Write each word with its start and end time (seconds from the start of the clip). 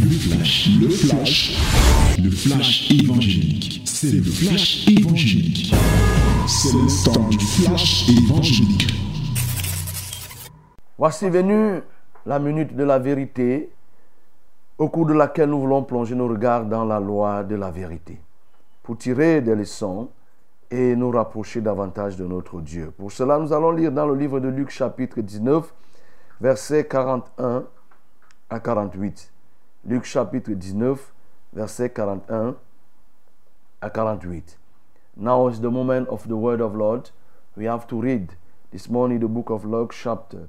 Le 0.00 0.10
flash, 0.10 0.68
le 0.80 0.88
flash, 0.88 1.56
le 2.22 2.30
flash 2.30 2.90
évangélique. 2.90 3.82
C'est 3.84 4.12
le 4.12 4.22
flash 4.22 4.86
évangélique. 4.88 5.74
C'est 6.46 6.72
le 6.72 7.04
temps 7.04 7.28
du 7.28 7.38
flash 7.38 8.08
évangélique. 8.08 8.86
Voici 10.98 11.28
venue 11.28 11.80
la 12.24 12.38
minute 12.38 12.76
de 12.76 12.84
la 12.84 12.98
vérité, 12.98 13.70
au 14.78 14.88
cours 14.88 15.06
de 15.06 15.14
laquelle 15.14 15.50
nous 15.50 15.60
voulons 15.60 15.82
plonger 15.82 16.14
nos 16.14 16.28
regards 16.28 16.66
dans 16.66 16.84
la 16.84 17.00
loi 17.00 17.42
de 17.42 17.56
la 17.56 17.70
vérité, 17.70 18.20
pour 18.82 18.98
tirer 18.98 19.40
des 19.40 19.54
leçons 19.54 20.10
et 20.70 20.94
nous 20.94 21.10
rapprocher 21.10 21.60
davantage 21.60 22.16
de 22.16 22.26
notre 22.26 22.60
Dieu. 22.60 22.92
Pour 22.96 23.12
cela, 23.12 23.38
nous 23.38 23.52
allons 23.52 23.70
lire 23.70 23.92
dans 23.92 24.06
le 24.06 24.14
livre 24.14 24.40
de 24.40 24.48
Luc 24.48 24.70
chapitre 24.70 25.20
19, 25.20 25.72
versets 26.40 26.86
41 26.86 27.64
à 28.50 28.60
48. 28.60 29.32
Luc 29.88 30.04
chapitre 30.04 30.50
19, 30.50 31.14
versets 31.52 31.88
41 31.90 32.56
à 33.80 33.88
48. 33.88 34.58
Now 35.16 35.48
is 35.48 35.60
the 35.60 35.70
moment 35.70 36.08
of 36.08 36.26
the 36.26 36.34
word 36.34 36.60
of 36.60 36.74
Lord. 36.74 37.10
We 37.56 37.66
have 37.66 37.86
to 37.86 38.00
read 38.00 38.32
this 38.72 38.90
morning 38.90 39.20
the 39.20 39.28
book 39.28 39.48
of 39.50 39.64
Luke 39.64 39.92
chapter 39.92 40.48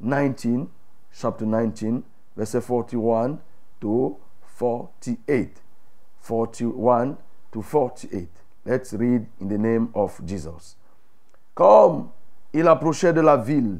19, 0.00 0.66
chapter 1.12 1.46
19, 1.46 2.02
verset 2.36 2.64
41 2.64 3.38
to 3.80 4.16
48. 4.56 5.62
41 6.20 7.16
to 7.52 7.62
48. 7.62 8.28
Let's 8.64 8.92
read 8.94 9.26
in 9.40 9.48
the 9.48 9.58
name 9.58 9.90
of 9.94 10.20
Jesus. 10.26 10.74
Comme 11.54 12.10
il 12.52 12.66
approchait 12.66 13.12
de 13.12 13.20
la 13.20 13.36
ville, 13.36 13.78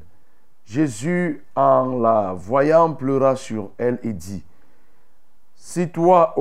Jésus, 0.64 1.42
en 1.56 2.00
la 2.00 2.32
voyant, 2.34 2.94
pleura 2.94 3.34
sur 3.34 3.70
elle 3.76 3.98
et 4.04 4.12
dit, 4.12 4.44
si 5.62 5.90
toi, 5.90 6.34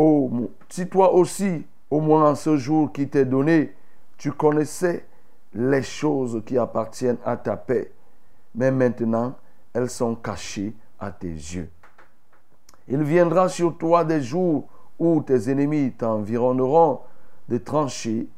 si 0.69 0.87
toi 0.87 1.13
aussi, 1.13 1.65
au 1.91 1.99
moins 1.99 2.31
en 2.31 2.35
ce 2.35 2.55
jour 2.55 2.91
qui 2.93 3.09
t'est 3.09 3.25
donné, 3.25 3.75
tu 4.17 4.31
connaissais 4.31 5.05
les 5.53 5.83
choses 5.83 6.41
qui 6.45 6.57
appartiennent 6.57 7.17
à 7.25 7.35
ta 7.35 7.57
paix, 7.57 7.91
mais 8.55 8.71
maintenant 8.71 9.35
elles 9.73 9.89
sont 9.89 10.15
cachées 10.15 10.73
à 10.97 11.11
tes 11.11 11.27
yeux. 11.27 11.69
Il 12.87 13.03
viendra 13.03 13.49
sur 13.49 13.77
toi 13.77 14.05
des 14.05 14.21
jours 14.21 14.69
où 14.97 15.21
tes 15.21 15.51
ennemis 15.51 15.91
t'environneront 15.91 17.01
de 17.49 17.57
tranchées, 17.57 18.29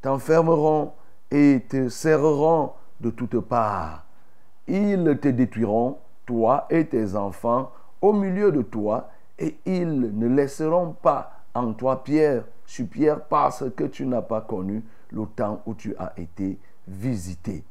t'enfermeront 0.00 0.92
et 1.32 1.64
te 1.68 1.88
serreront 1.88 2.72
de 3.00 3.10
toutes 3.10 3.40
parts. 3.40 4.04
Ils 4.68 5.18
te 5.20 5.28
détruiront, 5.28 5.98
toi 6.26 6.66
et 6.70 6.86
tes 6.86 7.16
enfants, 7.16 7.72
au 8.00 8.12
milieu 8.12 8.52
de 8.52 8.62
toi, 8.62 9.10
et 9.38 9.58
ils 9.64 10.18
ne 10.18 10.28
laisseront 10.28 10.92
pas 10.92 11.32
en 11.54 11.72
toi 11.72 12.02
pierre 12.02 12.44
sur 12.66 12.86
pierre 12.86 13.24
parce 13.24 13.64
que 13.76 13.84
tu 13.84 14.06
n'as 14.06 14.22
pas 14.22 14.40
connu 14.40 14.84
le 15.10 15.26
temps 15.26 15.62
où 15.66 15.74
tu 15.74 15.94
as 15.96 16.12
été 16.16 16.58
visité. 16.86 17.64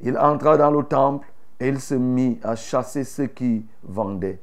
Il 0.00 0.18
entra 0.18 0.56
dans 0.56 0.70
le 0.70 0.82
temple 0.82 1.26
et 1.58 1.68
il 1.68 1.80
se 1.80 1.94
mit 1.94 2.38
à 2.42 2.56
chasser 2.56 3.04
ceux 3.04 3.26
qui 3.26 3.66
vendaient, 3.82 4.40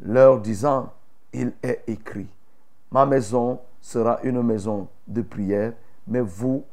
leur 0.00 0.40
disant, 0.40 0.92
il 1.32 1.52
est 1.62 1.82
écrit, 1.86 2.28
ma 2.90 3.06
maison 3.06 3.60
sera 3.80 4.20
une 4.22 4.42
maison 4.42 4.88
de 5.06 5.22
prière, 5.22 5.72
mais 6.06 6.20
vous, 6.20 6.64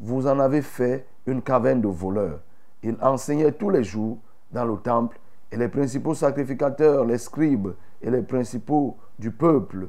vous 0.00 0.26
en 0.26 0.38
avez 0.38 0.62
fait 0.62 1.06
une 1.26 1.42
caverne 1.42 1.80
de 1.80 1.88
voleurs. 1.88 2.40
Il 2.82 2.96
enseignait 3.02 3.52
tous 3.52 3.70
les 3.70 3.84
jours 3.84 4.18
dans 4.50 4.64
le 4.64 4.76
temple 4.76 5.18
et 5.50 5.56
les 5.56 5.68
principaux 5.68 6.14
sacrificateurs, 6.14 7.04
les 7.04 7.18
scribes 7.18 7.68
et 8.06 8.10
les 8.10 8.22
principaux 8.22 8.96
du 9.18 9.32
peuple 9.32 9.88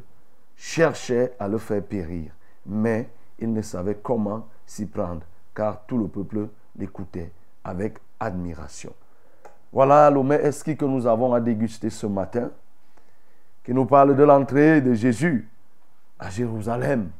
cherchaient 0.55 1.33
à 1.39 1.47
le 1.47 1.59
faire 1.59 1.83
périr. 1.83 2.31
Mais 2.65 3.09
il 3.37 3.53
ne 3.53 3.61
savait 3.61 3.99
comment 4.01 4.47
s'y 4.65 4.87
prendre, 4.87 5.21
car 5.53 5.85
tout 5.85 5.99
le 5.99 6.07
peuple 6.07 6.49
l'écoutait 6.75 7.31
avec 7.63 7.99
admiration. 8.19 8.91
Voilà 9.71 10.09
le 10.09 10.23
mets 10.23 10.39
que 10.75 10.85
nous 10.85 11.05
avons 11.05 11.31
à 11.31 11.39
déguster 11.39 11.91
ce 11.91 12.07
matin, 12.07 12.49
qui 13.63 13.71
nous 13.71 13.85
parle 13.85 14.15
de 14.15 14.23
l'entrée 14.23 14.81
de 14.81 14.95
Jésus 14.95 15.47
à 16.17 16.31
Jérusalem. 16.31 17.11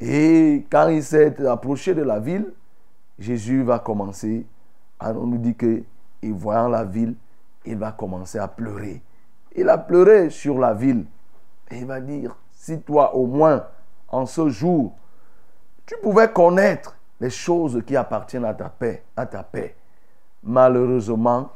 Et 0.00 0.66
quand 0.70 0.88
il 0.88 1.04
s'est 1.04 1.46
approché 1.46 1.94
de 1.94 2.02
la 2.02 2.18
ville, 2.18 2.52
Jésus 3.16 3.62
va 3.62 3.78
commencer, 3.78 4.44
à, 4.98 5.12
on 5.12 5.26
nous 5.26 5.38
dit 5.38 5.54
que, 5.54 5.84
voyant 6.24 6.68
la 6.68 6.82
ville, 6.82 7.14
il 7.64 7.76
va 7.76 7.92
commencer 7.92 8.38
à 8.38 8.48
pleurer. 8.48 9.00
Il 9.54 9.68
a 9.68 9.78
pleuré 9.78 10.30
sur 10.30 10.58
la 10.58 10.74
ville. 10.74 11.04
Il 11.70 11.86
va 11.86 12.00
dire, 12.00 12.36
si 12.52 12.80
toi 12.80 13.14
au 13.14 13.26
moins, 13.26 13.64
en 14.08 14.26
ce 14.26 14.48
jour, 14.48 14.92
tu 15.86 15.94
pouvais 16.02 16.30
connaître 16.32 16.96
les 17.20 17.30
choses 17.30 17.82
qui 17.86 17.96
appartiennent 17.96 18.44
à 18.44 18.54
ta 18.54 18.68
paix, 18.68 19.02
à 19.16 19.26
ta 19.26 19.42
paix. 19.42 19.76
Malheureusement, 20.42 21.50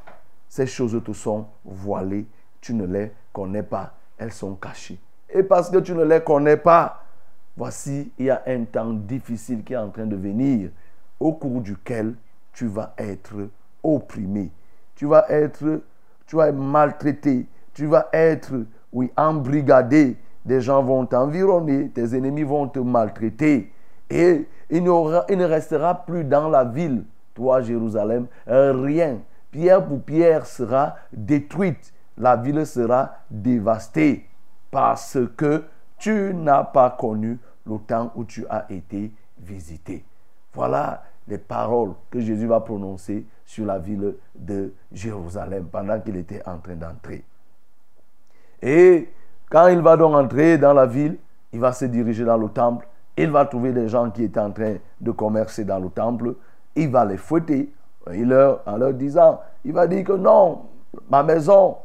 ces 0.48 0.66
choses 0.66 1.00
te 1.04 1.12
sont 1.12 1.46
voilées. 1.64 2.26
Tu 2.60 2.74
ne 2.74 2.86
les 2.86 3.12
connais 3.32 3.62
pas. 3.62 3.94
Elles 4.16 4.32
sont 4.32 4.54
cachées. 4.54 4.98
Et 5.30 5.42
parce 5.42 5.70
que 5.70 5.78
tu 5.78 5.92
ne 5.92 6.04
les 6.04 6.20
connais 6.22 6.56
pas, 6.56 7.04
voici, 7.56 8.12
il 8.18 8.26
y 8.26 8.30
a 8.30 8.42
un 8.46 8.64
temps 8.64 8.92
difficile 8.92 9.62
qui 9.62 9.74
est 9.74 9.76
en 9.76 9.90
train 9.90 10.06
de 10.06 10.16
venir, 10.16 10.70
au 11.20 11.32
cours 11.32 11.60
duquel 11.60 12.14
tu 12.52 12.66
vas 12.66 12.94
être 12.96 13.34
opprimé. 13.82 14.50
Tu 14.94 15.06
vas 15.06 15.26
être, 15.28 15.82
tu 16.26 16.36
vas 16.36 16.48
être 16.48 16.56
maltraité. 16.56 17.46
Tu 17.78 17.86
vas 17.86 18.08
être, 18.12 18.54
oui, 18.92 19.08
embrigadé. 19.16 20.16
Des 20.44 20.60
gens 20.60 20.82
vont 20.82 21.06
t'environner, 21.06 21.90
tes 21.90 22.16
ennemis 22.16 22.42
vont 22.42 22.66
te 22.66 22.80
maltraiter. 22.80 23.72
Et 24.10 24.48
il, 24.68 24.78
il 24.78 25.38
ne 25.38 25.44
restera 25.44 25.94
plus 26.04 26.24
dans 26.24 26.48
la 26.48 26.64
ville, 26.64 27.04
toi 27.34 27.60
Jérusalem, 27.60 28.26
rien. 28.48 29.18
Pierre 29.52 29.86
pour 29.86 30.02
pierre 30.02 30.44
sera 30.44 30.96
détruite. 31.12 31.94
La 32.16 32.34
ville 32.34 32.66
sera 32.66 33.12
dévastée 33.30 34.26
parce 34.72 35.16
que 35.36 35.62
tu 35.98 36.34
n'as 36.34 36.64
pas 36.64 36.90
connu 36.90 37.38
le 37.64 37.78
temps 37.78 38.10
où 38.16 38.24
tu 38.24 38.44
as 38.50 38.66
été 38.70 39.12
visité. 39.38 40.04
Voilà 40.52 41.04
les 41.28 41.38
paroles 41.38 41.92
que 42.10 42.18
Jésus 42.18 42.48
va 42.48 42.58
prononcer 42.58 43.24
sur 43.46 43.66
la 43.66 43.78
ville 43.78 44.16
de 44.34 44.72
Jérusalem 44.90 45.68
pendant 45.70 46.00
qu'il 46.00 46.16
était 46.16 46.42
en 46.44 46.58
train 46.58 46.74
d'entrer. 46.74 47.22
Et 48.62 49.08
quand 49.50 49.68
il 49.68 49.80
va 49.80 49.96
donc 49.96 50.14
entrer 50.14 50.58
dans 50.58 50.72
la 50.72 50.86
ville, 50.86 51.16
il 51.52 51.60
va 51.60 51.72
se 51.72 51.84
diriger 51.86 52.24
dans 52.24 52.36
le 52.36 52.48
temple. 52.48 52.86
Il 53.16 53.30
va 53.30 53.46
trouver 53.46 53.72
des 53.72 53.88
gens 53.88 54.10
qui 54.10 54.24
étaient 54.24 54.40
en 54.40 54.52
train 54.52 54.76
de 55.00 55.10
commercer 55.10 55.64
dans 55.64 55.78
le 55.78 55.88
temple. 55.88 56.34
Il 56.76 56.90
va 56.90 57.04
les 57.04 57.16
fouetter 57.16 57.72
il 58.14 58.28
leur, 58.28 58.62
en 58.66 58.76
leur 58.76 58.92
disant, 58.94 59.40
il 59.64 59.72
va 59.72 59.86
dire 59.86 60.04
que 60.04 60.12
non, 60.12 60.62
ma 61.10 61.22
maison 61.22 61.76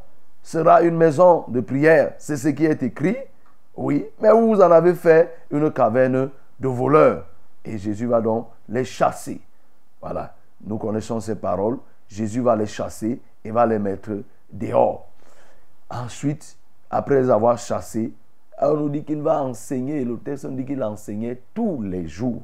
sera 0.42 0.82
une 0.82 0.96
maison 0.96 1.44
de 1.48 1.60
prière. 1.60 2.14
C'est 2.18 2.36
ce 2.36 2.48
qui 2.48 2.64
est 2.64 2.82
écrit. 2.82 3.16
Oui, 3.76 4.06
mais 4.20 4.30
vous 4.30 4.60
en 4.60 4.70
avez 4.70 4.94
fait 4.94 5.36
une 5.50 5.70
caverne 5.72 6.30
de 6.60 6.68
voleurs. 6.68 7.26
Et 7.64 7.78
Jésus 7.78 8.06
va 8.06 8.20
donc 8.20 8.48
les 8.68 8.84
chasser. 8.84 9.40
Voilà, 10.00 10.34
nous 10.64 10.78
connaissons 10.78 11.20
ces 11.20 11.34
paroles. 11.34 11.78
Jésus 12.08 12.40
va 12.40 12.54
les 12.56 12.66
chasser 12.66 13.20
et 13.44 13.50
va 13.50 13.66
les 13.66 13.78
mettre 13.78 14.10
dehors. 14.52 15.06
Ensuite, 15.90 16.56
après 16.94 17.28
avoir 17.28 17.58
chassés, 17.58 18.12
on 18.62 18.74
nous 18.74 18.88
dit 18.88 19.02
qu'il 19.02 19.20
va 19.20 19.42
enseigner. 19.42 20.04
Le 20.04 20.16
texte 20.16 20.44
nous 20.44 20.54
dit 20.54 20.64
qu'il 20.64 20.80
enseignait 20.80 21.42
tous 21.52 21.82
les 21.82 22.06
jours. 22.06 22.42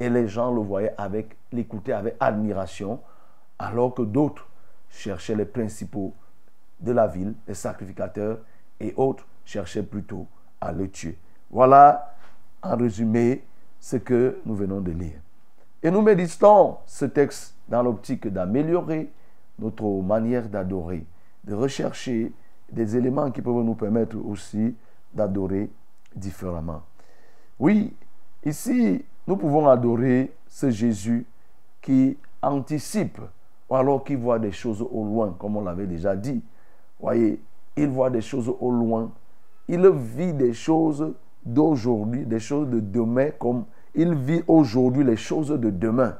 Et 0.00 0.08
les 0.08 0.26
gens 0.26 0.50
le 0.50 0.62
voyaient 0.62 0.94
avec, 0.96 1.36
l'écoutaient 1.52 1.92
avec 1.92 2.16
admiration, 2.18 3.00
alors 3.58 3.92
que 3.92 4.00
d'autres 4.00 4.48
cherchaient 4.88 5.34
les 5.34 5.44
principaux 5.44 6.14
de 6.80 6.92
la 6.92 7.06
ville, 7.06 7.34
les 7.46 7.52
sacrificateurs, 7.52 8.38
et 8.80 8.94
autres 8.96 9.26
cherchaient 9.44 9.82
plutôt 9.82 10.26
à 10.62 10.72
le 10.72 10.88
tuer. 10.88 11.18
Voilà, 11.50 12.14
en 12.62 12.78
résumé, 12.78 13.44
ce 13.78 13.96
que 13.96 14.38
nous 14.46 14.54
venons 14.54 14.80
de 14.80 14.92
lire. 14.92 15.20
Et 15.82 15.90
nous 15.90 16.00
méditons 16.00 16.78
ce 16.86 17.04
texte 17.04 17.54
dans 17.68 17.82
l'optique 17.82 18.26
d'améliorer 18.28 19.12
notre 19.58 19.84
manière 20.02 20.48
d'adorer, 20.48 21.04
de 21.44 21.52
rechercher 21.52 22.32
des 22.72 22.96
éléments 22.96 23.30
qui 23.30 23.42
peuvent 23.42 23.62
nous 23.62 23.74
permettre 23.74 24.16
aussi 24.16 24.74
d'adorer 25.12 25.70
différemment. 26.14 26.82
Oui, 27.58 27.94
ici, 28.44 29.04
nous 29.26 29.36
pouvons 29.36 29.68
adorer 29.68 30.32
ce 30.48 30.70
Jésus 30.70 31.26
qui 31.80 32.16
anticipe, 32.42 33.20
ou 33.68 33.74
alors 33.74 34.04
qui 34.04 34.14
voit 34.14 34.38
des 34.38 34.52
choses 34.52 34.82
au 34.82 35.04
loin, 35.04 35.34
comme 35.38 35.56
on 35.56 35.62
l'avait 35.62 35.86
déjà 35.86 36.16
dit. 36.16 36.42
Voyez, 36.98 37.40
il 37.76 37.88
voit 37.88 38.10
des 38.10 38.20
choses 38.20 38.52
au 38.60 38.70
loin. 38.70 39.10
Il 39.68 39.88
vit 39.88 40.32
des 40.32 40.52
choses 40.52 41.14
d'aujourd'hui, 41.44 42.26
des 42.26 42.40
choses 42.40 42.68
de 42.68 42.80
demain, 42.80 43.30
comme 43.38 43.64
il 43.94 44.14
vit 44.14 44.42
aujourd'hui 44.46 45.04
les 45.04 45.16
choses 45.16 45.48
de 45.48 45.70
demain. 45.70 46.16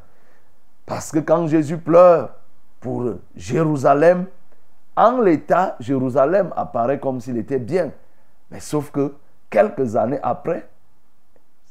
Parce 0.86 1.10
que 1.12 1.18
quand 1.18 1.46
Jésus 1.46 1.78
pleure 1.78 2.34
pour 2.80 3.04
Jérusalem, 3.36 4.26
en 5.00 5.22
l'état, 5.22 5.76
Jérusalem 5.80 6.52
apparaît 6.54 7.00
comme 7.00 7.22
s'il 7.22 7.38
était 7.38 7.58
bien. 7.58 7.90
Mais 8.50 8.60
sauf 8.60 8.90
que 8.90 9.14
quelques 9.48 9.96
années 9.96 10.18
après, 10.22 10.68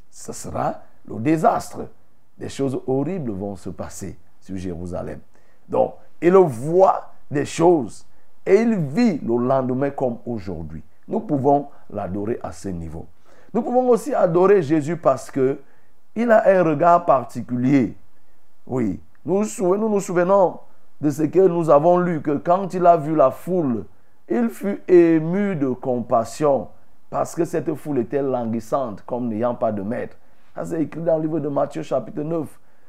ce 0.09 0.33
sera 0.33 0.81
le 1.07 1.19
désastre. 1.19 1.81
Des 2.39 2.49
choses 2.49 2.81
horribles 2.87 3.31
vont 3.31 3.55
se 3.55 3.69
passer 3.69 4.17
sur 4.41 4.57
Jérusalem. 4.57 5.19
Donc, 5.67 5.93
il 6.19 6.33
voit 6.33 7.11
des 7.29 7.45
choses 7.45 8.03
et 8.45 8.55
il 8.55 8.75
vit 8.75 9.19
le 9.19 9.37
lendemain 9.45 9.91
comme 9.91 10.17
aujourd'hui. 10.25 10.81
Nous 11.07 11.19
pouvons 11.19 11.67
l'adorer 11.91 12.39
à 12.41 12.51
ce 12.51 12.69
niveau. 12.69 13.05
Nous 13.53 13.61
pouvons 13.61 13.89
aussi 13.89 14.11
adorer 14.13 14.63
Jésus 14.63 14.97
parce 14.97 15.29
que 15.29 15.59
il 16.15 16.31
a 16.31 16.47
un 16.47 16.63
regard 16.63 17.05
particulier. 17.05 17.95
Oui, 18.65 18.99
nous 19.23 19.43
nous, 19.59 19.89
nous 19.89 19.99
souvenons 19.99 20.59
de 21.01 21.09
ce 21.09 21.23
que 21.23 21.47
nous 21.47 21.69
avons 21.69 21.97
lu, 21.97 22.21
que 22.21 22.37
quand 22.37 22.73
il 22.73 22.85
a 22.85 22.97
vu 22.97 23.15
la 23.15 23.31
foule, 23.31 23.85
il 24.27 24.49
fut 24.49 24.81
ému 24.87 25.55
de 25.55 25.69
compassion 25.69 26.67
parce 27.09 27.33
que 27.33 27.45
cette 27.45 27.73
foule 27.73 27.99
était 27.99 28.21
languissante 28.21 29.03
comme 29.05 29.27
n'ayant 29.29 29.55
pas 29.55 29.71
de 29.71 29.81
maître. 29.81 30.17
Ça 30.55 30.65
c'est 30.65 30.83
écrit 30.83 31.01
dans 31.01 31.17
le 31.17 31.23
livre 31.23 31.39
de 31.39 31.47
Matthieu 31.47 31.81
chapitre 31.81 32.21
9. 32.21 32.47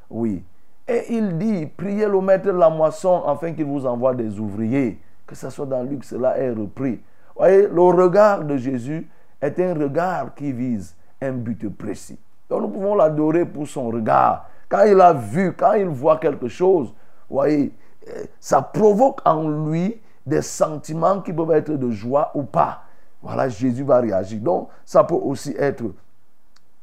Oui. 0.09 0.43
Et 0.87 1.15
il 1.15 1.37
dit, 1.37 1.65
priez 1.65 2.05
le 2.05 2.19
maître 2.21 2.45
de 2.45 2.51
la 2.51 2.69
moisson 2.69 3.23
afin 3.25 3.53
qu'il 3.53 3.65
vous 3.65 3.85
envoie 3.85 4.13
des 4.13 4.39
ouvriers. 4.39 4.99
Que 5.25 5.35
ce 5.35 5.49
soit 5.49 5.65
dans 5.65 5.83
Luc, 5.83 6.03
cela 6.03 6.37
est 6.37 6.51
repris. 6.51 6.99
Voyez, 7.35 7.67
le 7.67 7.81
regard 7.81 8.43
de 8.43 8.57
Jésus 8.57 9.07
est 9.41 9.59
un 9.59 9.73
regard 9.73 10.35
qui 10.35 10.51
vise 10.51 10.95
un 11.21 11.31
but 11.31 11.69
précis. 11.69 12.19
Donc 12.49 12.63
nous 12.63 12.69
pouvons 12.69 12.95
l'adorer 12.95 13.45
pour 13.45 13.67
son 13.67 13.87
regard. 13.87 14.49
Quand 14.67 14.83
il 14.83 14.99
a 14.99 15.13
vu, 15.13 15.53
quand 15.53 15.73
il 15.73 15.87
voit 15.87 16.17
quelque 16.17 16.47
chose, 16.49 16.93
voyez, 17.29 17.71
ça 18.39 18.61
provoque 18.61 19.19
en 19.25 19.47
lui 19.47 19.99
des 20.25 20.41
sentiments 20.41 21.21
qui 21.21 21.33
peuvent 21.33 21.51
être 21.51 21.71
de 21.71 21.91
joie 21.91 22.31
ou 22.35 22.43
pas. 22.43 22.83
Voilà, 23.21 23.49
Jésus 23.49 23.83
va 23.83 23.99
réagir. 23.99 24.39
Donc, 24.39 24.69
ça 24.85 25.03
peut 25.03 25.15
aussi 25.15 25.55
être 25.57 25.83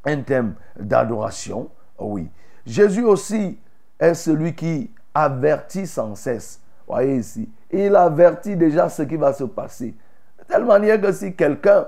un 0.05 0.23
thème 0.23 0.55
d'adoration. 0.79 1.69
Oui. 1.99 2.29
Jésus 2.65 3.05
aussi 3.05 3.59
est 3.99 4.15
celui 4.15 4.55
qui 4.55 4.91
avertit 5.15 5.87
sans 5.87 6.15
cesse. 6.15 6.61
Voyez 6.87 7.17
ici. 7.17 7.49
Il 7.71 7.97
avertit 7.97 8.57
déjà 8.57 8.89
ce 8.89 9.03
qui 9.03 9.17
va 9.17 9.33
se 9.33 9.45
passer. 9.45 9.95
De 10.39 10.45
telle 10.45 10.65
manière 10.65 11.01
que 11.01 11.13
si 11.13 11.35
quelqu'un 11.35 11.87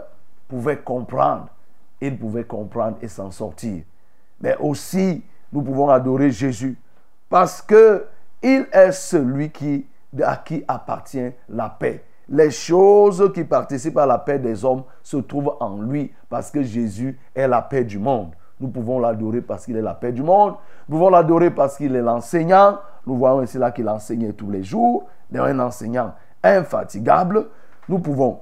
pouvait 0.48 0.78
comprendre, 0.78 1.48
il 2.00 2.18
pouvait 2.18 2.44
comprendre 2.44 2.98
et 3.00 3.08
s'en 3.08 3.30
sortir. 3.30 3.82
Mais 4.40 4.56
aussi, 4.58 5.22
nous 5.52 5.62
pouvons 5.62 5.90
adorer 5.90 6.30
Jésus 6.30 6.76
parce 7.28 7.62
que 7.62 8.06
il 8.42 8.66
est 8.72 8.92
celui 8.92 9.50
qui, 9.50 9.86
à 10.22 10.36
qui 10.36 10.64
appartient 10.66 11.32
la 11.48 11.68
paix. 11.68 12.04
Les 12.28 12.50
choses 12.50 13.32
qui 13.34 13.44
participent 13.44 13.98
à 13.98 14.06
la 14.06 14.18
paix 14.18 14.38
des 14.38 14.64
hommes 14.64 14.84
se 15.02 15.16
trouvent 15.16 15.56
en 15.60 15.82
lui 15.82 16.12
parce 16.28 16.50
que 16.50 16.62
Jésus 16.62 17.18
est 17.34 17.48
la 17.48 17.60
paix 17.60 17.84
du 17.84 17.98
monde. 17.98 18.30
Nous 18.60 18.68
pouvons 18.68 19.00
l'adorer 19.00 19.40
parce 19.40 19.64
qu'il 19.64 19.76
est 19.76 19.82
la 19.82 19.94
paix 19.94 20.12
du 20.12 20.22
monde. 20.22 20.54
Nous 20.88 20.96
pouvons 20.96 21.10
l'adorer 21.10 21.50
parce 21.50 21.76
qu'il 21.76 21.96
est 21.96 22.02
l'enseignant. 22.02 22.78
Nous 23.06 23.16
voyons 23.16 23.42
ici 23.42 23.58
là 23.58 23.72
qu'il 23.72 23.88
enseignait 23.88 24.32
tous 24.32 24.50
les 24.50 24.62
jours. 24.62 25.06
Il 25.30 25.38
est 25.38 25.40
un 25.40 25.58
enseignant 25.58 26.14
infatigable. 26.42 27.48
Nous 27.88 27.98
pouvons 27.98 28.38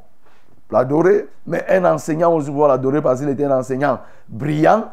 l'adorer, 0.70 1.28
mais 1.46 1.64
un 1.68 1.84
enseignant 1.84 2.34
aussi 2.34 2.50
pouvons 2.50 2.66
l'adorer 2.66 3.00
parce 3.00 3.20
qu'il 3.20 3.28
était 3.30 3.44
un 3.44 3.58
enseignant 3.58 4.00
brillant 4.28 4.84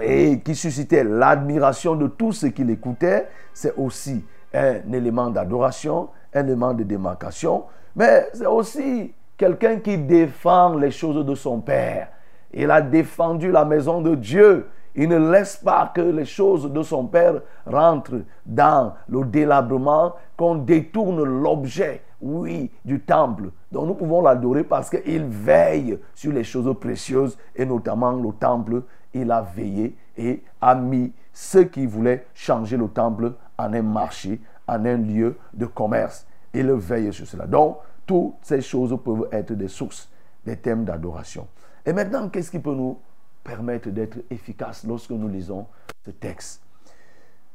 et 0.00 0.40
qui 0.40 0.54
suscitait 0.54 1.04
l'admiration 1.04 1.94
de 1.94 2.06
tous 2.06 2.32
ceux 2.32 2.48
qui 2.48 2.64
l'écoutaient. 2.64 3.28
C'est 3.52 3.74
aussi 3.76 4.24
un 4.54 4.92
élément 4.92 5.30
d'adoration, 5.30 6.08
un 6.34 6.44
élément 6.44 6.74
de 6.74 6.82
démarcation, 6.82 7.64
mais 7.94 8.26
c'est 8.32 8.46
aussi 8.46 9.12
quelqu'un 9.36 9.78
qui 9.78 9.98
défend 9.98 10.76
les 10.76 10.90
choses 10.90 11.24
de 11.24 11.34
son 11.34 11.60
Père. 11.60 12.08
Il 12.52 12.70
a 12.70 12.80
défendu 12.80 13.50
la 13.50 13.64
maison 13.64 14.00
de 14.00 14.14
Dieu. 14.14 14.68
Il 14.94 15.08
ne 15.08 15.30
laisse 15.30 15.56
pas 15.56 15.90
que 15.94 16.02
les 16.02 16.26
choses 16.26 16.70
de 16.70 16.82
son 16.82 17.06
Père 17.06 17.40
rentrent 17.66 18.20
dans 18.44 18.92
le 19.08 19.24
délabrement, 19.24 20.14
qu'on 20.36 20.56
détourne 20.56 21.22
l'objet, 21.22 22.02
oui, 22.20 22.70
du 22.84 23.00
temple. 23.00 23.44
Donc 23.70 23.86
nous 23.86 23.94
pouvons 23.94 24.20
l'adorer 24.20 24.64
parce 24.64 24.90
qu'il 24.90 25.24
veille 25.24 25.98
sur 26.14 26.32
les 26.32 26.44
choses 26.44 26.74
précieuses 26.78 27.38
et 27.56 27.64
notamment 27.64 28.12
le 28.12 28.32
temple. 28.32 28.82
Il 29.14 29.30
a 29.30 29.42
veillé 29.42 29.96
et 30.16 30.42
a 30.60 30.74
mis 30.74 31.12
ceux 31.32 31.64
qui 31.64 31.86
voulaient 31.86 32.26
changer 32.34 32.76
le 32.76 32.88
temple 32.88 33.32
en 33.58 33.72
un 33.72 33.82
marché, 33.82 34.40
en 34.66 34.84
un 34.84 34.96
lieu 34.96 35.36
de 35.52 35.66
commerce. 35.66 36.26
Il 36.54 36.70
veille 36.72 37.12
sur 37.12 37.26
cela. 37.26 37.46
Donc, 37.46 37.78
toutes 38.06 38.34
ces 38.42 38.60
choses 38.60 38.96
peuvent 39.02 39.28
être 39.32 39.52
des 39.52 39.68
sources, 39.68 40.10
des 40.44 40.56
thèmes 40.56 40.84
d'adoration. 40.84 41.46
Et 41.84 41.92
maintenant, 41.92 42.28
qu'est-ce 42.28 42.50
qui 42.50 42.58
peut 42.58 42.74
nous 42.74 42.98
permettre 43.42 43.90
d'être 43.90 44.18
efficaces 44.30 44.84
lorsque 44.84 45.10
nous 45.10 45.28
lisons 45.28 45.66
ce 46.04 46.10
texte? 46.10 46.62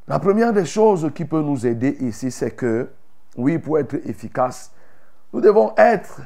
La 0.08 0.20
première 0.20 0.54
des 0.54 0.66
choses 0.66 1.12
qui 1.14 1.26
peut 1.26 1.42
nous 1.42 1.66
aider 1.68 1.98
ici, 2.00 2.32
c'est 2.32 2.52
que, 2.52 2.90
oui, 3.36 3.60
pour 3.60 3.78
être 3.78 3.96
efficace, 4.08 4.72
nous 5.34 5.42
devons 5.42 5.74
être 5.78 6.22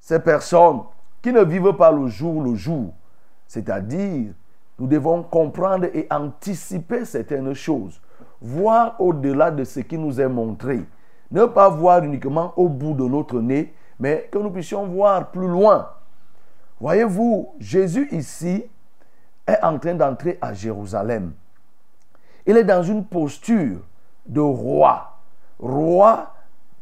ces 0.00 0.18
personnes 0.18 0.80
qui 1.20 1.32
ne 1.32 1.42
vivent 1.42 1.74
pas 1.74 1.92
le 1.92 2.06
jour 2.08 2.42
le 2.42 2.54
jour. 2.54 2.92
C'est-à-dire, 3.46 4.32
nous 4.78 4.86
devons 4.86 5.22
comprendre 5.22 5.86
et 5.94 6.06
anticiper 6.10 7.04
certaines 7.04 7.54
choses, 7.54 8.00
voir 8.40 8.96
au-delà 9.00 9.50
de 9.50 9.64
ce 9.64 9.80
qui 9.80 9.96
nous 9.96 10.20
est 10.20 10.28
montré. 10.28 10.84
Ne 11.30 11.46
pas 11.46 11.68
voir 11.68 12.02
uniquement 12.02 12.52
au 12.56 12.68
bout 12.68 12.94
de 12.94 13.04
notre 13.04 13.40
nez, 13.40 13.72
mais 13.98 14.28
que 14.30 14.38
nous 14.38 14.50
puissions 14.50 14.86
voir 14.86 15.30
plus 15.30 15.48
loin. 15.48 15.88
Voyez-vous, 16.80 17.54
Jésus 17.60 18.08
ici 18.12 18.64
est 19.46 19.62
en 19.62 19.78
train 19.78 19.94
d'entrer 19.94 20.38
à 20.40 20.52
Jérusalem. 20.52 21.32
Il 22.46 22.56
est 22.56 22.64
dans 22.64 22.82
une 22.82 23.04
posture 23.04 23.78
de 24.26 24.40
roi. 24.40 25.18
Roi, 25.58 26.32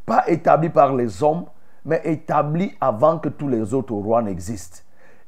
pas 0.07 0.25
établi 0.29 0.71
par 0.71 0.95
les 0.95 1.23
hommes, 1.23 1.45
mais 1.85 2.01
établi 2.05 2.75
avant 2.81 3.19
que 3.19 3.29
tous 3.29 3.49
les 3.49 3.75
autres 3.75 3.95
rois 3.95 4.23
n'existent. 4.23 4.81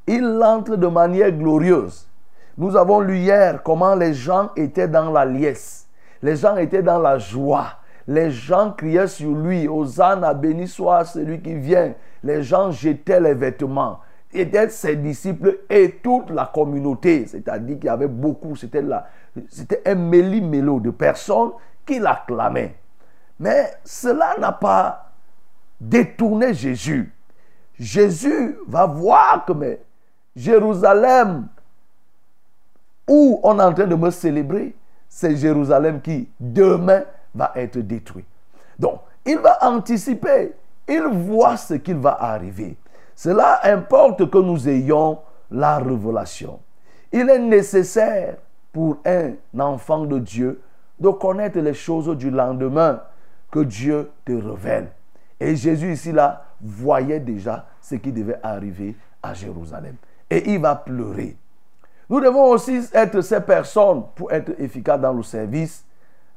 Il 0.06 0.24
entre 0.42 0.76
de 0.76 0.86
manière 0.86 1.30
glorieuse. 1.30 2.08
Nous 2.56 2.76
avons 2.76 3.00
lu 3.00 3.18
hier 3.18 3.62
comment 3.62 3.94
les 3.94 4.14
gens 4.14 4.50
étaient 4.56 4.88
dans 4.88 5.10
la 5.10 5.24
liesse. 5.24 5.88
Les 6.22 6.36
gens 6.36 6.56
étaient 6.56 6.82
dans 6.82 6.98
la 6.98 7.18
joie. 7.18 7.78
Les 8.06 8.30
gens 8.30 8.72
criaient 8.72 9.08
sur 9.08 9.32
lui, 9.32 9.66
Hosanna, 9.66 10.34
béni 10.34 10.68
soit 10.68 11.04
celui 11.04 11.40
qui 11.40 11.54
vient. 11.54 11.94
Les 12.22 12.42
gens 12.42 12.70
jetaient 12.70 13.20
les 13.20 13.34
vêtements 13.34 14.00
étaient 14.34 14.68
ses 14.68 14.96
disciples 14.96 15.60
et 15.70 16.00
toute 16.02 16.30
la 16.30 16.50
communauté. 16.52 17.26
C'est-à-dire 17.26 17.76
qu'il 17.76 17.86
y 17.86 17.88
avait 17.88 18.08
beaucoup, 18.08 18.56
c'était, 18.56 18.82
c'était 19.48 19.82
un 19.86 19.94
méli-mélo 19.94 20.80
de 20.80 20.90
personnes 20.90 21.52
qui 21.86 21.98
l'acclamaient. 21.98 22.74
Mais 23.38 23.72
cela 23.84 24.36
n'a 24.38 24.52
pas 24.52 25.12
détourné 25.80 26.54
Jésus. 26.54 27.12
Jésus 27.78 28.56
va 28.66 28.86
voir 28.86 29.44
que 29.44 29.78
Jérusalem, 30.36 31.48
où 33.08 33.40
on 33.42 33.58
est 33.58 33.62
en 33.62 33.72
train 33.72 33.86
de 33.86 33.94
me 33.94 34.10
célébrer, 34.10 34.74
c'est 35.08 35.36
Jérusalem 35.36 36.00
qui 36.00 36.28
demain 36.40 37.02
va 37.34 37.52
être 37.56 37.78
détruit. 37.78 38.24
Donc, 38.78 39.00
il 39.24 39.38
va 39.38 39.58
anticiper, 39.62 40.52
il 40.88 41.02
voit 41.02 41.56
ce 41.56 41.74
qu'il 41.74 41.96
va 41.96 42.16
arriver. 42.20 42.76
Cela 43.14 43.60
importe 43.64 44.28
que 44.28 44.38
nous 44.38 44.68
ayons 44.68 45.18
la 45.50 45.78
révélation. 45.78 46.60
Il 47.12 47.30
est 47.30 47.38
nécessaire 47.38 48.36
pour 48.72 48.98
un 49.06 49.34
enfant 49.58 50.04
de 50.04 50.18
Dieu 50.18 50.60
de 50.98 51.08
connaître 51.10 51.58
les 51.60 51.74
choses 51.74 52.16
du 52.16 52.30
lendemain 52.30 53.00
que 53.50 53.60
Dieu 53.60 54.10
te 54.24 54.32
révèle. 54.32 54.90
Et 55.38 55.54
Jésus 55.54 55.92
ici 55.92 56.12
là 56.12 56.44
voyait 56.60 57.20
déjà 57.20 57.66
ce 57.80 57.94
qui 57.96 58.10
devait 58.10 58.38
arriver 58.42 58.96
à 59.22 59.34
Jérusalem. 59.34 59.94
Et 60.28 60.50
il 60.50 60.60
va 60.60 60.74
pleurer. 60.74 61.36
Nous 62.14 62.20
devons 62.20 62.50
aussi 62.50 62.80
être 62.92 63.22
ces 63.22 63.40
personnes 63.40 64.04
pour 64.14 64.30
être 64.30 64.52
efficaces 64.60 65.00
dans 65.00 65.12
le 65.12 65.24
service. 65.24 65.84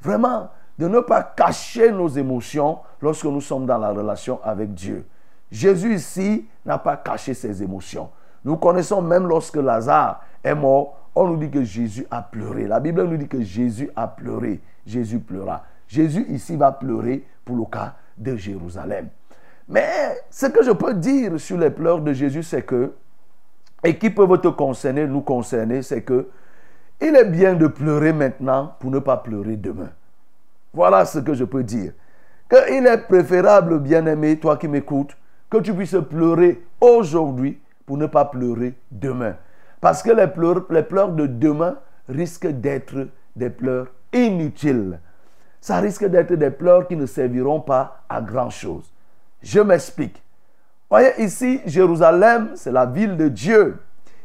Vraiment, 0.01 0.49
de 0.79 0.87
ne 0.87 1.01
pas 1.01 1.21
cacher 1.21 1.91
nos 1.91 2.07
émotions 2.07 2.79
lorsque 2.99 3.25
nous 3.25 3.41
sommes 3.41 3.67
dans 3.67 3.77
la 3.77 3.91
relation 3.91 4.39
avec 4.43 4.73
Dieu. 4.73 5.05
Jésus 5.51 5.93
ici 5.93 6.47
n'a 6.65 6.79
pas 6.79 6.97
caché 6.97 7.35
ses 7.35 7.61
émotions. 7.61 8.09
Nous 8.43 8.57
connaissons 8.57 9.03
même 9.03 9.27
lorsque 9.27 9.57
Lazare 9.57 10.23
est 10.43 10.55
mort, 10.55 10.97
on 11.13 11.27
nous 11.27 11.37
dit 11.37 11.51
que 11.51 11.63
Jésus 11.63 12.07
a 12.09 12.23
pleuré. 12.23 12.65
La 12.65 12.79
Bible 12.79 13.03
nous 13.03 13.17
dit 13.17 13.27
que 13.27 13.43
Jésus 13.43 13.91
a 13.95 14.07
pleuré. 14.07 14.59
Jésus 14.83 15.19
pleura. 15.19 15.61
Jésus 15.87 16.25
ici 16.29 16.55
va 16.55 16.71
pleurer 16.71 17.23
pour 17.45 17.55
le 17.55 17.65
cas 17.65 17.93
de 18.17 18.35
Jérusalem. 18.35 19.09
Mais 19.69 20.17
ce 20.31 20.47
que 20.47 20.63
je 20.63 20.71
peux 20.71 20.95
dire 20.95 21.39
sur 21.39 21.59
les 21.59 21.69
pleurs 21.69 22.01
de 22.01 22.13
Jésus, 22.13 22.41
c'est 22.41 22.63
que, 22.63 22.93
et 23.83 23.97
qui 23.97 24.09
peuvent 24.09 24.41
te 24.41 24.47
concerner, 24.47 25.07
nous 25.07 25.21
concerner, 25.21 25.81
c'est 25.81 26.01
que 26.01 26.27
il 26.99 27.15
est 27.15 27.25
bien 27.25 27.53
de 27.53 27.67
pleurer 27.67 28.11
maintenant 28.11 28.75
pour 28.79 28.89
ne 28.89 28.99
pas 28.99 29.17
pleurer 29.17 29.55
demain. 29.55 29.89
Voilà 30.73 31.05
ce 31.05 31.19
que 31.19 31.33
je 31.33 31.43
peux 31.43 31.63
dire. 31.63 31.93
Qu'il 32.49 32.87
est 32.87 33.07
préférable, 33.07 33.79
bien-aimé, 33.79 34.39
toi 34.39 34.57
qui 34.57 34.67
m'écoutes, 34.67 35.15
que 35.49 35.57
tu 35.57 35.73
puisses 35.73 35.97
pleurer 36.09 36.63
aujourd'hui 36.81 37.59
pour 37.85 37.97
ne 37.97 38.07
pas 38.07 38.25
pleurer 38.25 38.73
demain. 38.91 39.35
Parce 39.79 40.01
que 40.01 40.11
les 40.11 40.27
pleurs, 40.27 40.65
les 40.69 40.83
pleurs 40.83 41.09
de 41.09 41.27
demain 41.27 41.77
risquent 42.09 42.47
d'être 42.47 43.07
des 43.35 43.49
pleurs 43.49 43.87
inutiles. 44.13 44.99
Ça 45.61 45.77
risque 45.79 46.05
d'être 46.05 46.33
des 46.33 46.51
pleurs 46.51 46.87
qui 46.87 46.95
ne 46.95 47.05
serviront 47.05 47.59
pas 47.59 48.03
à 48.09 48.21
grand-chose. 48.21 48.91
Je 49.41 49.59
m'explique. 49.59 50.21
Voyez 50.89 51.11
ici, 51.19 51.61
Jérusalem, 51.65 52.51
c'est 52.55 52.71
la 52.71 52.85
ville 52.85 53.17
de 53.17 53.27
Dieu. 53.27 53.77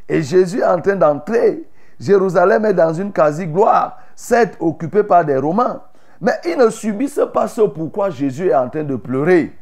Et 0.09 0.23
Jésus 0.23 0.61
est 0.61 0.67
en 0.67 0.81
train 0.81 0.97
d'entrer. 0.97 1.67
Jérusalem 1.99 2.65
est 2.65 2.75
dans 2.75 2.93
une 2.93 3.13
quasi-gloire, 3.13 3.99
certes 4.15 4.57
occupée 4.61 5.03
par 5.03 5.25
des 5.25 5.37
Romains. 5.37 5.83
Mais 6.21 6.35
ils 6.45 6.57
ne 6.57 6.71
subissent 6.71 7.21
pas 7.33 7.49
ce 7.49 7.63
pourquoi 7.63 8.11
Jésus 8.11 8.49
est 8.49 8.55
en 8.55 8.69
train 8.69 8.85
de 8.85 8.97
pleurer. 8.97 9.53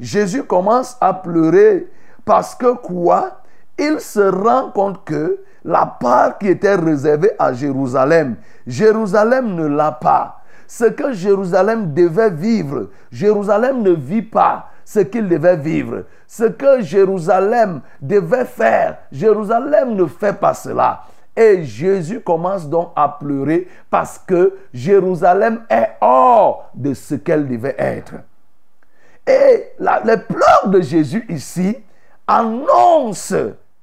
Jésus 0.00 0.44
commence 0.44 0.96
à 1.00 1.12
pleurer 1.12 1.90
parce 2.24 2.54
que 2.54 2.74
quoi? 2.74 3.42
Il 3.78 4.00
se 4.00 4.20
rend 4.20 4.70
compte 4.70 5.04
que 5.04 5.38
la 5.64 5.84
part 5.84 6.38
qui 6.38 6.48
était 6.48 6.74
réservée 6.74 7.32
à 7.38 7.52
Jérusalem, 7.52 8.36
Jérusalem 8.66 9.54
ne 9.54 9.66
l'a 9.66 9.92
pas. 9.92 10.40
Ce 10.66 10.86
que 10.86 11.12
Jérusalem 11.12 11.92
devait 11.92 12.30
vivre, 12.30 12.88
Jérusalem 13.12 13.82
ne 13.82 13.90
vit 13.90 14.22
pas 14.22 14.70
ce 14.86 15.00
qu'il 15.00 15.28
devait 15.28 15.56
vivre. 15.56 16.04
Ce 16.28 16.44
que 16.44 16.80
Jérusalem 16.80 17.80
devait 18.00 18.44
faire, 18.44 18.98
Jérusalem 19.10 19.96
ne 19.96 20.06
fait 20.06 20.32
pas 20.32 20.54
cela. 20.54 21.02
Et 21.36 21.64
Jésus 21.64 22.20
commence 22.20 22.68
donc 22.68 22.92
à 22.94 23.08
pleurer 23.08 23.68
parce 23.90 24.16
que 24.16 24.54
Jérusalem 24.72 25.62
est 25.68 25.88
hors 26.00 26.70
de 26.72 26.94
ce 26.94 27.16
qu'elle 27.16 27.48
devait 27.48 27.74
être. 27.76 28.14
Et 29.26 29.72
les 29.78 30.16
pleurs 30.16 30.68
de 30.68 30.80
Jésus 30.80 31.26
ici 31.28 31.76
annoncent 32.26 33.34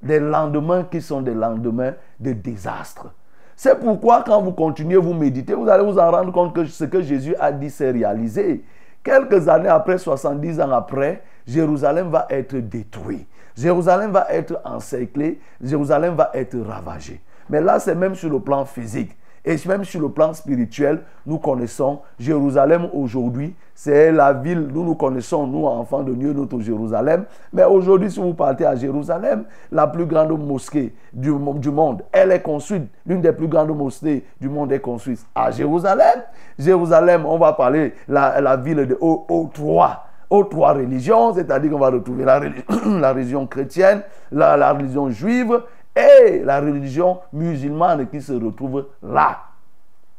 des 0.02 0.20
lendemains 0.22 0.86
qui 0.90 1.02
sont 1.02 1.22
des 1.22 1.34
lendemains 1.34 1.94
de 2.18 2.32
désastre. 2.32 3.14
C'est 3.58 3.78
pourquoi 3.78 4.24
quand 4.26 4.42
vous 4.42 4.54
continuez, 4.54 4.96
vous 4.96 5.14
méditez, 5.14 5.54
vous 5.54 5.68
allez 5.68 5.84
vous 5.84 6.00
en 6.00 6.10
rendre 6.10 6.32
compte 6.32 6.56
que 6.56 6.66
ce 6.66 6.86
que 6.86 7.02
Jésus 7.02 7.36
a 7.40 7.52
dit 7.52 7.70
s'est 7.70 7.92
réalisé. 7.92 8.64
Quelques 9.04 9.50
années 9.50 9.70
après, 9.70 9.98
70 9.98 10.62
ans 10.62 10.72
après, 10.72 11.24
Jérusalem 11.46 12.10
va 12.10 12.26
être 12.30 12.56
détruit. 12.56 13.28
Jérusalem 13.56 14.12
va 14.12 14.28
être 14.30 14.60
encerclé. 14.64 15.40
Jérusalem 15.62 16.16
va 16.16 16.32
être 16.34 16.58
ravagé. 16.60 17.22
Mais 17.50 17.62
là, 17.62 17.80
c'est 17.80 17.96
même 17.96 18.16
sur 18.16 18.30
le 18.30 18.40
plan 18.40 18.66
physique. 18.66 19.16
Et 19.46 19.58
même 19.68 19.84
sur 19.84 20.00
le 20.00 20.10
plan 20.10 20.34
spirituel, 20.34 21.02
nous 21.26 21.38
connaissons 21.38 22.00
Jérusalem 22.18 22.90
aujourd'hui. 22.94 23.54
C'est 23.76 24.12
la 24.12 24.32
ville, 24.32 24.70
nous 24.74 24.86
nous 24.86 24.96
connaissons, 24.96 25.46
nous, 25.48 25.66
enfants 25.66 26.02
de 26.04 26.14
Dieu, 26.14 26.32
notre 26.32 26.60
Jérusalem. 26.62 27.26
Mais 27.52 27.66
aujourd'hui, 27.66 28.10
si 28.10 28.22
vous 28.22 28.34
partez 28.34 28.66
à 28.66 28.76
Jérusalem, 28.76 29.44
la 29.72 29.88
plus 29.88 30.06
grande 30.06 30.32
mosquée 30.40 30.94
du, 31.12 31.32
monde, 31.32 32.04
elle 32.12 32.32
est 32.32 32.42
construite. 32.42 32.84
L'une 33.06 33.20
des 33.20 33.34
plus 33.34 33.48
grandes 33.48 33.76
mosquées 33.76 34.24
du 34.40 34.48
monde 34.48 34.72
est 34.72 34.80
construite 34.80 35.26
à 35.36 35.52
Jérusalem. 35.52 36.22
Jérusalem, 36.58 37.26
on 37.26 37.38
va 37.38 37.52
parler 37.54 37.94
la, 38.08 38.40
la 38.40 38.56
ville 38.56 38.88
de, 38.88 38.98
aux, 39.02 39.50
trois 39.54 40.06
aux 40.34 40.44
trois 40.46 40.74
religions, 40.74 41.34
c'est-à-dire 41.36 41.72
qu'on 41.72 41.78
va 41.78 41.92
retrouver 41.92 42.26
la, 42.26 42.40
religion 43.14 43.46
chrétienne, 43.46 44.02
la, 44.32 44.74
religion 44.74 45.12
juive 45.12 45.62
et 45.96 46.40
la 46.44 46.60
religion 46.60 47.20
musulmane 47.32 48.10
qui 48.10 48.22
se 48.22 48.34
retrouve 48.34 48.88
là. 49.02 49.40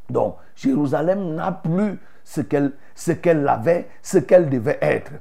Donc, 0.09 0.37
Jérusalem 0.55 1.35
n'a 1.35 1.51
plus 1.51 1.99
ce 2.23 2.41
qu'elle 2.41 2.73
qu'elle 3.21 3.47
avait, 3.47 3.87
ce 4.01 4.19
qu'elle 4.19 4.49
devait 4.49 4.79
être. 4.81 5.11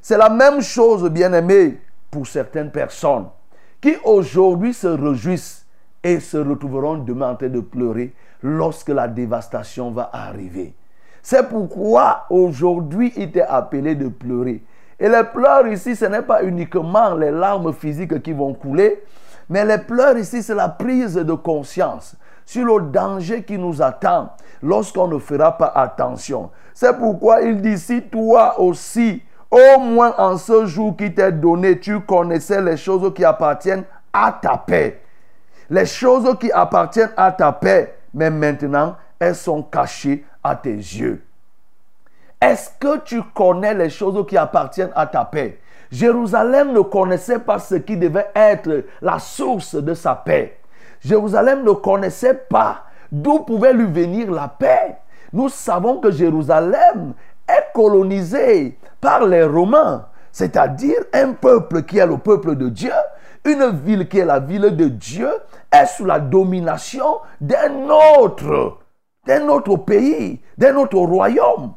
C'est 0.00 0.18
la 0.18 0.28
même 0.28 0.60
chose, 0.60 1.08
bien 1.10 1.32
aimé, 1.32 1.78
pour 2.10 2.26
certaines 2.26 2.70
personnes 2.70 3.26
qui 3.80 3.96
aujourd'hui 4.04 4.72
se 4.72 4.86
réjouissent 4.86 5.66
et 6.04 6.20
se 6.20 6.36
retrouveront 6.36 6.98
demain 6.98 7.30
en 7.30 7.36
train 7.36 7.48
de 7.48 7.60
pleurer 7.60 8.14
lorsque 8.42 8.88
la 8.88 9.08
dévastation 9.08 9.90
va 9.90 10.10
arriver. 10.12 10.74
C'est 11.22 11.48
pourquoi 11.48 12.26
aujourd'hui 12.30 13.12
il 13.16 13.36
est 13.36 13.42
appelé 13.42 13.94
de 13.94 14.08
pleurer. 14.08 14.62
Et 14.98 15.08
les 15.08 15.24
pleurs 15.32 15.66
ici, 15.66 15.96
ce 15.96 16.04
n'est 16.04 16.22
pas 16.22 16.42
uniquement 16.44 17.14
les 17.14 17.30
larmes 17.30 17.72
physiques 17.72 18.22
qui 18.22 18.32
vont 18.32 18.54
couler, 18.54 19.02
mais 19.48 19.64
les 19.64 19.78
pleurs 19.78 20.16
ici, 20.16 20.42
c'est 20.42 20.54
la 20.54 20.68
prise 20.68 21.14
de 21.14 21.32
conscience 21.34 22.16
sur 22.44 22.64
le 22.64 22.90
danger 22.90 23.42
qui 23.42 23.58
nous 23.58 23.80
attend 23.82 24.30
lorsqu'on 24.62 25.08
ne 25.08 25.18
fera 25.18 25.56
pas 25.56 25.72
attention. 25.74 26.50
C'est 26.74 26.96
pourquoi 26.96 27.42
il 27.42 27.60
dit, 27.60 27.78
si 27.78 28.02
toi 28.02 28.58
aussi, 28.60 29.22
au 29.50 29.80
moins 29.80 30.14
en 30.18 30.36
ce 30.38 30.66
jour 30.66 30.96
qui 30.96 31.14
t'est 31.14 31.32
donné, 31.32 31.78
tu 31.78 32.00
connaissais 32.00 32.62
les 32.62 32.76
choses 32.76 33.12
qui 33.14 33.24
appartiennent 33.24 33.84
à 34.12 34.38
ta 34.40 34.56
paix. 34.56 35.00
Les 35.68 35.86
choses 35.86 36.36
qui 36.38 36.50
appartiennent 36.50 37.12
à 37.16 37.32
ta 37.32 37.52
paix, 37.52 37.96
mais 38.14 38.30
maintenant, 38.30 38.96
elles 39.18 39.34
sont 39.36 39.62
cachées 39.62 40.24
à 40.42 40.56
tes 40.56 40.74
yeux. 40.74 41.22
Est-ce 42.40 42.70
que 42.80 42.98
tu 42.98 43.22
connais 43.34 43.74
les 43.74 43.88
choses 43.90 44.26
qui 44.26 44.36
appartiennent 44.36 44.90
à 44.96 45.06
ta 45.06 45.24
paix? 45.24 45.60
Jérusalem 45.92 46.72
ne 46.72 46.80
connaissait 46.80 47.38
pas 47.38 47.58
ce 47.58 47.74
qui 47.74 47.98
devait 47.98 48.30
être 48.34 48.84
la 49.02 49.18
source 49.18 49.74
de 49.74 49.92
sa 49.92 50.14
paix. 50.14 50.58
Jérusalem 51.00 51.62
ne 51.64 51.72
connaissait 51.72 52.34
pas 52.34 52.84
d'où 53.10 53.40
pouvait 53.40 53.74
lui 53.74 53.84
venir 53.84 54.30
la 54.30 54.48
paix. 54.48 54.96
Nous 55.34 55.50
savons 55.50 55.98
que 55.98 56.10
Jérusalem 56.10 57.12
est 57.46 57.72
colonisée 57.74 58.78
par 59.02 59.26
les 59.26 59.44
Romains, 59.44 60.06
c'est-à-dire 60.32 60.98
un 61.12 61.34
peuple 61.34 61.82
qui 61.82 61.98
est 61.98 62.06
le 62.06 62.16
peuple 62.16 62.56
de 62.56 62.70
Dieu, 62.70 62.92
une 63.44 63.70
ville 63.84 64.08
qui 64.08 64.18
est 64.18 64.24
la 64.24 64.40
ville 64.40 64.74
de 64.74 64.88
Dieu, 64.88 65.28
est 65.70 65.86
sous 65.86 66.06
la 66.06 66.20
domination 66.20 67.18
d'un 67.38 67.88
autre, 68.18 68.78
d'un 69.26 69.46
autre 69.48 69.76
pays, 69.76 70.40
d'un 70.56 70.76
autre 70.76 70.98
royaume. 70.98 71.74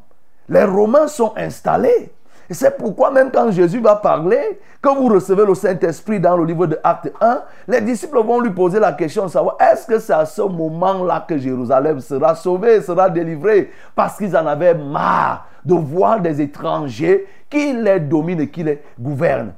Les 0.48 0.64
Romains 0.64 1.08
sont 1.08 1.34
installés. 1.36 2.12
C'est 2.50 2.76
pourquoi 2.76 3.10
même 3.10 3.30
quand 3.32 3.50
Jésus 3.50 3.80
va 3.80 3.96
parler, 3.96 4.60
quand 4.80 4.94
vous 4.94 5.08
recevez 5.08 5.44
le 5.44 5.54
Saint-Esprit 5.54 6.20
dans 6.20 6.36
le 6.36 6.44
livre 6.44 6.66
de 6.66 6.78
Acte 6.84 7.12
1, 7.20 7.42
les 7.66 7.80
disciples 7.80 8.22
vont 8.22 8.40
lui 8.40 8.50
poser 8.50 8.78
la 8.78 8.92
question 8.92 9.24
de 9.24 9.30
savoir 9.30 9.56
est-ce 9.60 9.86
que 9.86 9.98
c'est 9.98 10.12
à 10.12 10.24
ce 10.24 10.42
moment-là 10.42 11.24
que 11.26 11.36
Jérusalem 11.38 11.98
sera 12.00 12.34
sauvée, 12.36 12.80
sera 12.80 13.10
délivrée? 13.10 13.70
Parce 13.96 14.16
qu'ils 14.16 14.36
en 14.36 14.46
avaient 14.46 14.74
marre 14.74 15.46
de 15.64 15.74
voir 15.74 16.20
des 16.20 16.40
étrangers 16.40 17.26
qui 17.50 17.72
les 17.72 17.98
dominent 17.98 18.40
et 18.40 18.48
qui 18.48 18.62
les 18.62 18.80
gouvernent. 18.98 19.52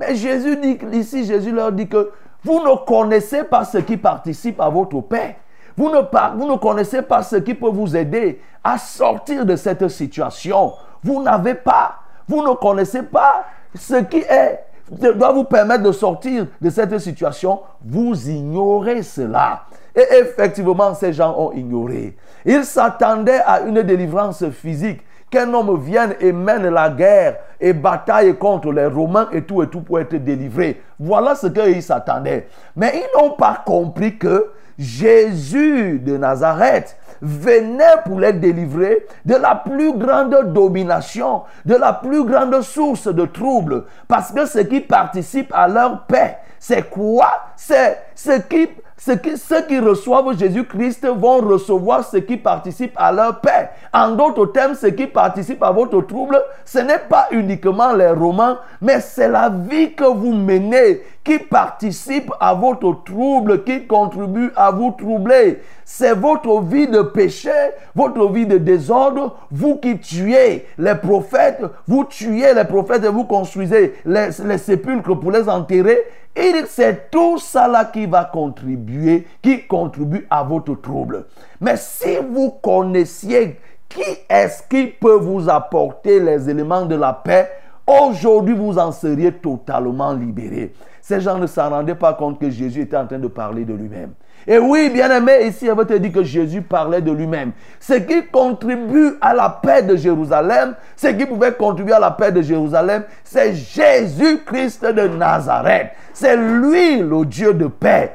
Mais 0.00 0.14
Jésus 0.14 0.56
dit 0.56 0.78
ici, 0.92 1.24
Jésus 1.24 1.52
leur 1.52 1.70
dit 1.70 1.86
que 1.86 2.10
vous 2.42 2.60
ne 2.60 2.84
connaissez 2.86 3.44
pas 3.44 3.64
ce 3.64 3.78
qui 3.78 3.96
participe 3.96 4.60
à 4.60 4.68
votre 4.68 5.00
paix. 5.02 5.36
Vous 5.76 5.90
ne, 5.90 6.00
vous 6.36 6.50
ne 6.50 6.56
connaissez 6.56 7.02
pas 7.02 7.22
ce 7.22 7.36
qui 7.36 7.54
peut 7.54 7.68
vous 7.68 7.96
aider 7.96 8.40
à 8.64 8.78
sortir 8.78 9.46
de 9.46 9.56
cette 9.56 9.86
situation. 9.88 10.72
Vous 11.02 11.22
n'avez 11.22 11.54
pas 11.54 12.01
vous 12.32 12.42
ne 12.42 12.54
connaissez 12.54 13.02
pas 13.02 13.44
ce 13.74 13.96
qui 14.04 14.18
est, 14.18 14.60
doit 14.90 15.32
vous 15.32 15.44
permettre 15.44 15.82
de 15.82 15.92
sortir 15.92 16.46
de 16.60 16.70
cette 16.70 16.98
situation. 16.98 17.60
Vous 17.84 18.28
ignorez 18.28 19.02
cela. 19.02 19.64
Et 19.94 20.04
effectivement, 20.20 20.94
ces 20.94 21.12
gens 21.12 21.34
ont 21.36 21.52
ignoré. 21.52 22.16
Ils 22.46 22.64
s'attendaient 22.64 23.42
à 23.44 23.60
une 23.60 23.82
délivrance 23.82 24.48
physique 24.48 25.02
qu'un 25.30 25.52
homme 25.52 25.78
vienne 25.78 26.14
et 26.20 26.32
mène 26.32 26.68
la 26.68 26.88
guerre 26.88 27.36
et 27.60 27.74
bataille 27.74 28.36
contre 28.36 28.72
les 28.72 28.86
Romains 28.86 29.28
et 29.32 29.42
tout 29.42 29.62
et 29.62 29.68
tout 29.68 29.82
pour 29.82 30.00
être 30.00 30.16
délivré. 30.16 30.80
Voilà 30.98 31.34
ce 31.34 31.48
qu'ils 31.48 31.82
s'attendaient. 31.82 32.48
Mais 32.74 32.94
ils 32.94 33.22
n'ont 33.22 33.32
pas 33.32 33.62
compris 33.64 34.16
que 34.16 34.50
Jésus 34.78 35.98
de 35.98 36.16
Nazareth 36.16 36.96
venait 37.22 38.02
pour 38.04 38.18
les 38.20 38.32
délivrer 38.32 39.06
de 39.24 39.36
la 39.36 39.54
plus 39.54 39.96
grande 39.96 40.52
domination, 40.52 41.42
de 41.64 41.76
la 41.76 41.92
plus 41.92 42.24
grande 42.24 42.60
source 42.60 43.06
de 43.06 43.24
troubles. 43.24 43.84
Parce 44.08 44.32
que 44.32 44.44
ce 44.44 44.58
qui 44.58 44.80
participe 44.80 45.52
à 45.54 45.68
leur 45.68 46.04
paix, 46.04 46.38
c'est 46.58 46.90
quoi? 46.90 47.30
C'est 47.56 47.98
ce 48.14 48.40
qui 48.40 48.68
ceux 49.04 49.62
qui 49.66 49.80
reçoivent 49.80 50.38
Jésus-Christ 50.38 51.06
vont 51.08 51.38
recevoir 51.38 52.04
ce 52.04 52.18
qui 52.18 52.36
participe 52.36 52.92
à 52.94 53.10
leur 53.10 53.40
paix. 53.40 53.70
En 53.92 54.12
d'autres 54.12 54.46
termes, 54.46 54.76
ce 54.76 54.86
qui 54.86 55.08
participe 55.08 55.60
à 55.64 55.72
votre 55.72 56.02
trouble, 56.02 56.40
ce 56.64 56.78
n'est 56.78 57.00
pas 57.00 57.26
uniquement 57.32 57.92
les 57.94 58.10
romans, 58.10 58.58
mais 58.80 59.00
c'est 59.00 59.28
la 59.28 59.48
vie 59.48 59.94
que 59.94 60.04
vous 60.04 60.32
menez 60.32 61.02
qui 61.24 61.40
participe 61.40 62.30
à 62.38 62.54
votre 62.54 63.02
trouble, 63.04 63.64
qui 63.64 63.88
contribue 63.88 64.52
à 64.54 64.70
vous 64.70 64.92
troubler. 64.92 65.60
C'est 65.94 66.14
votre 66.14 66.62
vie 66.62 66.88
de 66.88 67.02
péché, 67.02 67.50
votre 67.94 68.26
vie 68.32 68.46
de 68.46 68.56
désordre, 68.56 69.36
vous 69.50 69.76
qui 69.76 69.98
tuez 69.98 70.64
les 70.78 70.94
prophètes, 70.94 71.60
vous 71.86 72.04
tuez 72.04 72.54
les 72.54 72.64
prophètes 72.64 73.04
et 73.04 73.10
vous 73.10 73.24
construisez 73.24 73.92
les, 74.06 74.32
sépulcres 74.56 75.20
pour 75.20 75.30
les 75.30 75.50
enterrer. 75.50 75.98
Et 76.34 76.50
c'est 76.66 77.10
tout 77.10 77.36
ça 77.36 77.68
là 77.68 77.84
qui 77.84 78.06
va 78.06 78.24
contribuer, 78.24 79.26
qui 79.42 79.66
contribue 79.66 80.26
à 80.30 80.42
votre 80.42 80.80
trouble. 80.80 81.26
Mais 81.60 81.76
si 81.76 82.16
vous 82.16 82.52
connaissiez 82.62 83.60
qui 83.86 84.00
est-ce 84.30 84.62
qui 84.62 84.86
peut 84.86 85.18
vous 85.18 85.46
apporter 85.50 86.20
les 86.20 86.48
éléments 86.48 86.86
de 86.86 86.96
la 86.96 87.12
paix, 87.12 87.50
aujourd'hui 87.86 88.54
vous 88.54 88.78
en 88.78 88.92
seriez 88.92 89.30
totalement 89.30 90.14
libérés. 90.14 90.72
Ces 91.02 91.20
gens 91.20 91.36
ne 91.36 91.46
s'en 91.46 91.68
rendaient 91.68 91.94
pas 91.94 92.14
compte 92.14 92.40
que 92.40 92.48
Jésus 92.48 92.80
était 92.80 92.96
en 92.96 93.06
train 93.06 93.18
de 93.18 93.28
parler 93.28 93.66
de 93.66 93.74
lui-même. 93.74 94.12
Et 94.46 94.58
oui, 94.58 94.90
bien-aimé, 94.90 95.46
ici, 95.46 95.66
elle 95.66 95.76
veut 95.76 95.86
te 95.86 95.94
dire 95.94 96.12
que 96.12 96.22
Jésus 96.22 96.62
parlait 96.62 97.00
de 97.00 97.12
lui-même. 97.12 97.52
Ce 97.80 97.94
qui 97.94 98.26
contribue 98.26 99.16
à 99.20 99.34
la 99.34 99.48
paix 99.48 99.82
de 99.82 99.96
Jérusalem, 99.96 100.74
ce 100.96 101.08
qui 101.08 101.26
pouvait 101.26 101.52
contribuer 101.52 101.94
à 101.94 102.00
la 102.00 102.10
paix 102.10 102.32
de 102.32 102.42
Jérusalem, 102.42 103.04
c'est 103.24 103.54
Jésus-Christ 103.54 104.84
de 104.84 105.08
Nazareth. 105.08 105.90
C'est 106.12 106.36
lui, 106.36 106.98
le 106.98 107.24
Dieu 107.24 107.54
de 107.54 107.66
paix 107.66 108.12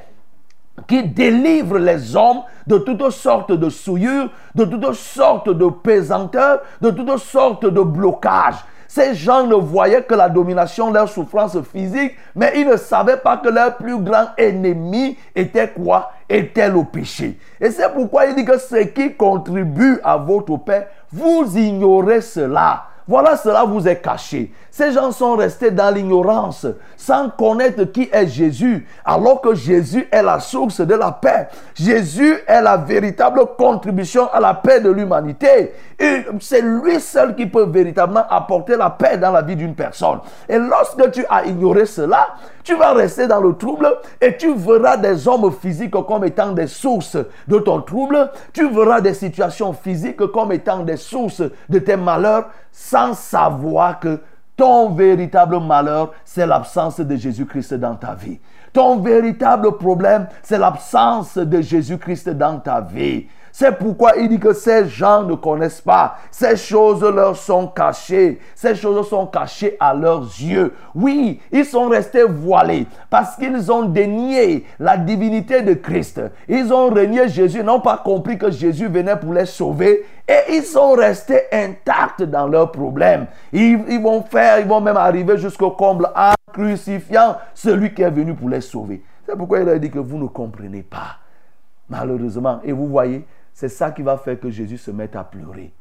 qui 0.87 1.03
délivre 1.03 1.77
les 1.79 2.15
hommes 2.15 2.41
de 2.67 2.77
toutes 2.77 3.09
sortes 3.09 3.51
de 3.51 3.69
souillures, 3.69 4.29
de 4.53 4.65
toutes 4.65 4.93
sortes 4.93 5.49
de 5.49 5.67
pesanteurs, 5.67 6.61
de 6.81 6.91
toutes 6.91 7.17
sortes 7.17 7.65
de 7.65 7.81
blocages. 7.81 8.63
Ces 8.87 9.15
gens 9.15 9.45
ne 9.45 9.55
voyaient 9.55 10.03
que 10.03 10.15
la 10.15 10.29
domination, 10.29 10.91
leur 10.91 11.09
souffrance 11.09 11.57
physique, 11.61 12.13
mais 12.35 12.53
ils 12.55 12.67
ne 12.67 12.77
savaient 12.77 13.17
pas 13.17 13.37
que 13.37 13.49
leur 13.49 13.75
plus 13.75 13.99
grand 13.99 14.27
ennemi 14.37 15.17
était 15.35 15.69
quoi? 15.69 16.11
Était 16.29 16.69
le 16.69 16.83
péché. 16.83 17.39
Et 17.59 17.71
c'est 17.71 17.89
pourquoi 17.93 18.25
il 18.25 18.35
dit 18.35 18.45
que 18.45 18.57
ce 18.57 18.83
qui 18.83 19.15
contribue 19.15 19.99
à 20.03 20.17
votre 20.17 20.57
paix, 20.57 20.87
vous 21.11 21.57
ignorez 21.57 22.21
cela. 22.21 22.83
Voilà, 23.07 23.37
cela 23.37 23.63
vous 23.63 23.87
est 23.87 24.01
caché. 24.01 24.51
Ces 24.69 24.91
gens 24.91 25.13
sont 25.13 25.37
restés 25.37 25.71
dans 25.71 25.95
l'ignorance, 25.95 26.67
sans 26.97 27.29
connaître 27.29 27.85
qui 27.85 28.09
est 28.11 28.27
Jésus, 28.27 28.85
alors 29.05 29.39
que 29.39 29.55
Jésus 29.55 30.05
est 30.11 30.21
la 30.21 30.41
source 30.41 30.81
de 30.81 30.93
la 30.93 31.13
paix. 31.13 31.47
Jésus 31.73 32.37
est 32.45 32.61
la 32.61 32.75
véritable 32.75 33.39
contribution 33.57 34.27
à 34.33 34.41
la 34.41 34.53
paix 34.55 34.81
de 34.81 34.91
l'humanité. 34.91 35.73
Et 35.97 36.25
c'est 36.41 36.61
lui 36.61 36.99
seul 36.99 37.33
qui 37.33 37.45
peut 37.45 37.65
véritablement 37.65 38.25
apporter 38.29 38.75
la 38.75 38.89
paix 38.89 39.17
dans 39.17 39.31
la 39.31 39.41
vie 39.41 39.55
d'une 39.55 39.73
personne. 39.73 40.19
Et 40.49 40.57
lorsque 40.57 41.09
tu 41.11 41.25
as 41.29 41.45
ignoré 41.45 41.85
cela, 41.85 42.27
tu 42.67 42.75
vas 42.75 42.91
rester 42.91 43.27
dans 43.27 43.39
le 43.39 43.55
trouble 43.55 43.87
et 44.19 44.35
tu 44.35 44.53
verras 44.53 44.97
des 44.97 45.25
hommes 45.25 45.53
physiques 45.53 45.91
comme 45.91 46.25
étant 46.25 46.51
des 46.51 46.67
sources 46.67 47.15
de 47.47 47.59
ton 47.59 47.81
trouble. 47.81 48.29
Tu 48.51 48.69
verras 48.69 48.99
des 48.99 49.13
situations 49.13 49.71
physiques 49.71 50.17
comme 50.33 50.51
étant 50.51 50.83
des 50.83 50.97
sources 50.97 51.43
de 51.69 51.79
tes 51.79 51.95
malheurs 51.95 52.49
sans 52.69 53.13
savoir 53.13 54.01
que 54.01 54.19
ton 54.57 54.89
véritable 54.89 55.61
malheur, 55.61 56.11
c'est 56.25 56.45
l'absence 56.45 56.99
de 56.99 57.15
Jésus-Christ 57.15 57.75
dans 57.75 57.95
ta 57.95 58.15
vie. 58.15 58.37
Ton 58.73 58.99
véritable 58.99 59.77
problème, 59.77 60.27
c'est 60.43 60.57
l'absence 60.57 61.37
de 61.37 61.61
Jésus-Christ 61.61 62.31
dans 62.31 62.59
ta 62.59 62.81
vie. 62.81 63.27
C'est 63.59 63.71
pourquoi 63.71 64.15
il 64.17 64.29
dit 64.29 64.39
que 64.39 64.53
ces 64.53 64.87
gens 64.87 65.23
ne 65.23 65.33
connaissent 65.33 65.81
pas. 65.81 66.17
Ces 66.29 66.55
choses 66.55 67.01
leur 67.03 67.35
sont 67.35 67.65
cachées. 67.65 68.39
Ces 68.53 68.75
choses 68.75 69.09
sont 69.09 69.25
cachées 69.25 69.75
à 69.79 69.95
leurs 69.95 70.21
yeux. 70.21 70.75
Oui, 70.93 71.41
ils 71.51 71.65
sont 71.65 71.89
restés 71.89 72.21
voilés 72.21 72.85
parce 73.09 73.35
qu'ils 73.35 73.71
ont 73.71 73.81
dénié 73.81 74.63
la 74.77 74.95
divinité 74.95 75.63
de 75.63 75.73
Christ. 75.73 76.21
Ils 76.47 76.71
ont 76.71 76.89
renié 76.91 77.29
Jésus, 77.29 77.63
n'ont 77.63 77.79
pas 77.79 77.97
compris 77.97 78.37
que 78.37 78.51
Jésus 78.51 78.89
venait 78.89 79.15
pour 79.15 79.33
les 79.33 79.47
sauver. 79.47 80.05
Et 80.27 80.53
ils 80.55 80.63
sont 80.63 80.91
restés 80.91 81.41
intacts 81.51 82.21
dans 82.21 82.45
leurs 82.45 82.71
problèmes. 82.71 83.25
Ils, 83.51 83.79
ils 83.89 83.99
vont 83.99 84.21
faire, 84.21 84.59
ils 84.59 84.67
vont 84.67 84.81
même 84.81 84.97
arriver 84.97 85.35
jusqu'au 85.39 85.71
comble 85.71 86.11
en 86.15 86.33
crucifiant 86.53 87.37
celui 87.55 87.91
qui 87.91 88.03
est 88.03 88.11
venu 88.11 88.35
pour 88.35 88.49
les 88.49 88.61
sauver. 88.61 89.01
C'est 89.25 89.35
pourquoi 89.35 89.61
il 89.61 89.69
a 89.69 89.79
dit 89.79 89.89
que 89.89 89.97
vous 89.97 90.19
ne 90.19 90.27
comprenez 90.27 90.83
pas. 90.83 91.17
Malheureusement. 91.89 92.59
Et 92.63 92.71
vous 92.71 92.87
voyez, 92.87 93.25
c'est 93.57 93.69
ça 93.69 93.89
qui 93.89 94.03
va 94.03 94.17
faire 94.17 94.39
que 94.39 94.51
Jésus 94.51 94.77
se 94.77 94.91
mette 94.91 95.15
à 95.15 95.23
pleurer. 95.23 95.73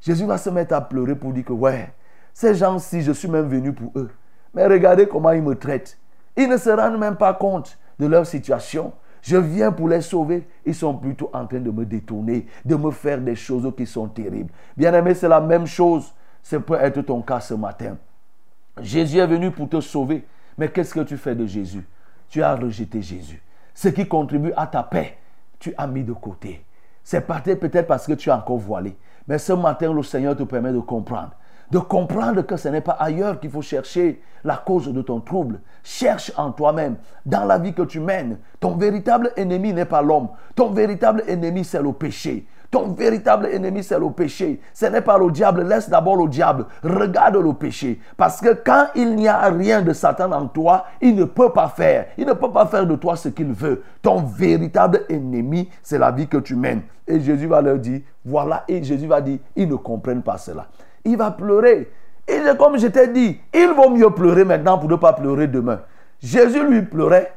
Jésus 0.00 0.24
va 0.26 0.38
se 0.38 0.48
mettre 0.48 0.76
à 0.76 0.80
pleurer 0.80 1.16
pour 1.16 1.32
dire 1.32 1.44
que, 1.44 1.52
ouais, 1.52 1.92
ces 2.32 2.54
gens-ci, 2.54 3.02
je 3.02 3.10
suis 3.10 3.26
même 3.26 3.48
venu 3.48 3.72
pour 3.72 3.90
eux. 3.96 4.12
Mais 4.54 4.64
regardez 4.64 5.08
comment 5.08 5.32
ils 5.32 5.42
me 5.42 5.56
traitent. 5.56 5.98
Ils 6.36 6.48
ne 6.48 6.56
se 6.56 6.70
rendent 6.70 7.00
même 7.00 7.16
pas 7.16 7.34
compte 7.34 7.80
de 7.98 8.06
leur 8.06 8.24
situation. 8.28 8.92
Je 9.22 9.36
viens 9.36 9.72
pour 9.72 9.88
les 9.88 10.02
sauver. 10.02 10.46
Ils 10.64 10.72
sont 10.72 10.96
plutôt 10.96 11.28
en 11.32 11.48
train 11.48 11.58
de 11.58 11.72
me 11.72 11.84
détourner, 11.84 12.46
de 12.64 12.76
me 12.76 12.92
faire 12.92 13.20
des 13.20 13.34
choses 13.34 13.68
qui 13.76 13.86
sont 13.86 14.06
terribles. 14.06 14.52
Bien 14.76 14.94
aimé, 14.94 15.12
c'est 15.12 15.28
la 15.28 15.40
même 15.40 15.66
chose. 15.66 16.14
C'est 16.44 16.60
peut 16.60 16.78
être 16.80 17.02
ton 17.02 17.22
cas 17.22 17.40
ce 17.40 17.54
matin. 17.54 17.96
Jésus 18.80 19.18
est 19.18 19.26
venu 19.26 19.50
pour 19.50 19.68
te 19.68 19.80
sauver. 19.80 20.24
Mais 20.56 20.68
qu'est-ce 20.68 20.94
que 20.94 21.00
tu 21.00 21.16
fais 21.16 21.34
de 21.34 21.44
Jésus? 21.44 21.84
Tu 22.28 22.40
as 22.40 22.54
rejeté 22.54 23.02
Jésus. 23.02 23.42
Ce 23.74 23.88
qui 23.88 24.06
contribue 24.06 24.52
à 24.56 24.68
ta 24.68 24.84
paix, 24.84 25.18
tu 25.58 25.74
as 25.76 25.88
mis 25.88 26.04
de 26.04 26.12
côté. 26.12 26.62
C'est 27.06 27.20
peut-être 27.20 27.86
parce 27.86 28.04
que 28.04 28.14
tu 28.14 28.30
es 28.30 28.32
encore 28.32 28.56
voilé. 28.56 28.96
Mais 29.28 29.38
ce 29.38 29.52
matin, 29.52 29.92
le 29.92 30.02
Seigneur 30.02 30.36
te 30.36 30.42
permet 30.42 30.72
de 30.72 30.80
comprendre. 30.80 31.30
De 31.70 31.78
comprendre 31.78 32.42
que 32.42 32.56
ce 32.56 32.68
n'est 32.68 32.80
pas 32.80 32.96
ailleurs 32.98 33.38
qu'il 33.38 33.48
faut 33.48 33.62
chercher 33.62 34.20
la 34.42 34.56
cause 34.56 34.92
de 34.92 35.02
ton 35.02 35.20
trouble. 35.20 35.60
Cherche 35.84 36.32
en 36.36 36.50
toi-même, 36.50 36.96
dans 37.24 37.44
la 37.44 37.58
vie 37.58 37.74
que 37.74 37.82
tu 37.82 38.00
mènes. 38.00 38.38
Ton 38.58 38.76
véritable 38.76 39.30
ennemi 39.36 39.72
n'est 39.72 39.84
pas 39.84 40.02
l'homme. 40.02 40.30
Ton 40.56 40.70
véritable 40.70 41.22
ennemi, 41.28 41.62
c'est 41.62 41.80
le 41.80 41.92
péché. 41.92 42.44
Ton 42.76 42.88
véritable 42.88 43.46
ennemi, 43.46 43.82
c'est 43.82 43.98
le 43.98 44.10
péché. 44.10 44.60
Ce 44.74 44.84
n'est 44.84 45.00
pas 45.00 45.16
le 45.16 45.30
diable. 45.30 45.62
Laisse 45.62 45.88
d'abord 45.88 46.16
le 46.16 46.28
diable. 46.28 46.66
Regarde 46.84 47.36
le 47.36 47.54
péché. 47.54 47.98
Parce 48.18 48.38
que 48.38 48.52
quand 48.52 48.88
il 48.94 49.16
n'y 49.16 49.28
a 49.28 49.48
rien 49.48 49.80
de 49.80 49.94
Satan 49.94 50.30
en 50.32 50.46
toi, 50.46 50.84
il 51.00 51.16
ne 51.16 51.24
peut 51.24 51.48
pas 51.48 51.68
faire. 51.68 52.08
Il 52.18 52.26
ne 52.26 52.34
peut 52.34 52.50
pas 52.50 52.66
faire 52.66 52.86
de 52.86 52.94
toi 52.96 53.16
ce 53.16 53.30
qu'il 53.30 53.50
veut. 53.50 53.82
Ton 54.02 54.20
véritable 54.20 55.06
ennemi, 55.08 55.70
c'est 55.82 55.96
la 55.96 56.10
vie 56.10 56.28
que 56.28 56.36
tu 56.36 56.54
mènes. 56.54 56.82
Et 57.08 57.18
Jésus 57.18 57.46
va 57.46 57.62
leur 57.62 57.78
dire, 57.78 58.02
voilà. 58.26 58.64
Et 58.68 58.84
Jésus 58.84 59.06
va 59.06 59.22
dire, 59.22 59.38
ils 59.56 59.66
ne 59.66 59.76
comprennent 59.76 60.22
pas 60.22 60.36
cela. 60.36 60.66
Il 61.02 61.16
va 61.16 61.30
pleurer. 61.30 61.90
Et 62.28 62.40
comme 62.58 62.76
je 62.76 62.88
t'ai 62.88 63.08
dit, 63.08 63.40
il 63.54 63.72
vaut 63.74 63.88
mieux 63.88 64.10
pleurer 64.10 64.44
maintenant 64.44 64.76
pour 64.76 64.90
ne 64.90 64.96
pas 64.96 65.14
pleurer 65.14 65.46
demain. 65.46 65.80
Jésus 66.22 66.62
lui 66.62 66.82
pleurait 66.82 67.32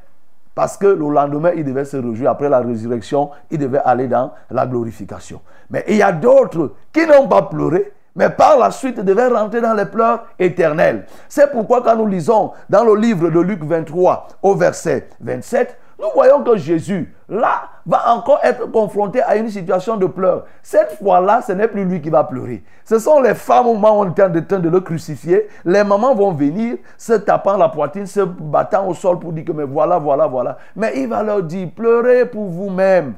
parce 0.56 0.78
que 0.78 0.88
le 0.88 1.10
lendemain, 1.10 1.52
il 1.56 1.64
devait 1.64 1.86
se 1.86 1.98
réjouir. 1.98 2.32
Après 2.32 2.50
la 2.50 2.60
résurrection, 2.60 3.30
il 3.50 3.60
devait 3.60 3.82
aller 3.84 4.08
dans 4.08 4.34
la 4.50 4.66
glorification. 4.66 5.42
Mais 5.70 5.86
il 5.88 5.98
y 5.98 6.04
a 6.04 6.12
d'autres 6.12 6.74
qui 6.92 7.06
n'ont 7.06 7.28
pas 7.28 7.44
pleuré, 7.44 7.94
mais 8.16 8.30
par 8.30 8.58
la 8.58 8.72
suite 8.72 9.00
devaient 9.00 9.28
rentrer 9.28 9.62
dans 9.62 9.74
les 9.74 9.86
pleurs 9.86 10.26
éternels. 10.38 11.06
C'est 11.28 11.52
pourquoi 11.52 11.82
quand 11.82 11.96
nous 11.96 12.08
lisons 12.08 12.52
dans 12.70 12.84
le 12.84 12.96
livre 12.96 13.30
de 13.30 13.40
Luc 13.40 13.64
23 13.64 14.28
au 14.42 14.56
verset 14.56 15.10
27, 15.22 15.78
nous 16.00 16.08
voyons 16.14 16.44
que 16.44 16.56
Jésus, 16.58 17.14
là, 17.28 17.64
va 17.90 18.14
encore 18.14 18.40
être 18.44 18.72
confronté 18.72 19.20
à 19.24 19.36
une 19.36 19.50
situation 19.50 19.98
de 19.98 20.06
pleurs. 20.06 20.46
Cette 20.62 21.00
fois-là, 21.02 21.42
ce 21.42 21.54
n'est 21.54 21.68
plus 21.68 21.86
lui 21.86 22.00
qui 22.00 22.12
va 22.12 22.24
pleurer. 22.24 22.64
Ce 22.86 23.00
sont 23.00 23.20
les 23.20 23.34
femmes 23.34 23.66
au 23.66 23.74
moment 23.74 24.00
où 24.00 24.04
on 24.04 24.06
est 24.06 24.22
en 24.22 24.42
train 24.44 24.60
de 24.60 24.70
le 24.70 24.80
crucifier. 24.80 25.48
Les 25.66 25.84
mamans 25.84 26.14
vont 26.14 26.32
venir 26.32 26.78
se 27.00 27.14
tapant 27.14 27.58
la 27.58 27.68
poitrine, 27.68 28.06
se 28.06 28.22
battant 28.22 28.88
au 28.88 28.94
sol 28.94 29.18
pour 29.18 29.34
dire 29.34 29.44
que 29.44 29.52
voilà, 29.52 29.98
voilà, 29.98 30.28
voilà. 30.28 30.58
Mais 30.76 30.94
il 30.98 31.10
va 31.10 31.24
leur 31.24 31.42
dire, 31.42 31.68
pleurez 31.76 32.26
pour 32.26 32.46
vous-même. 32.46 33.16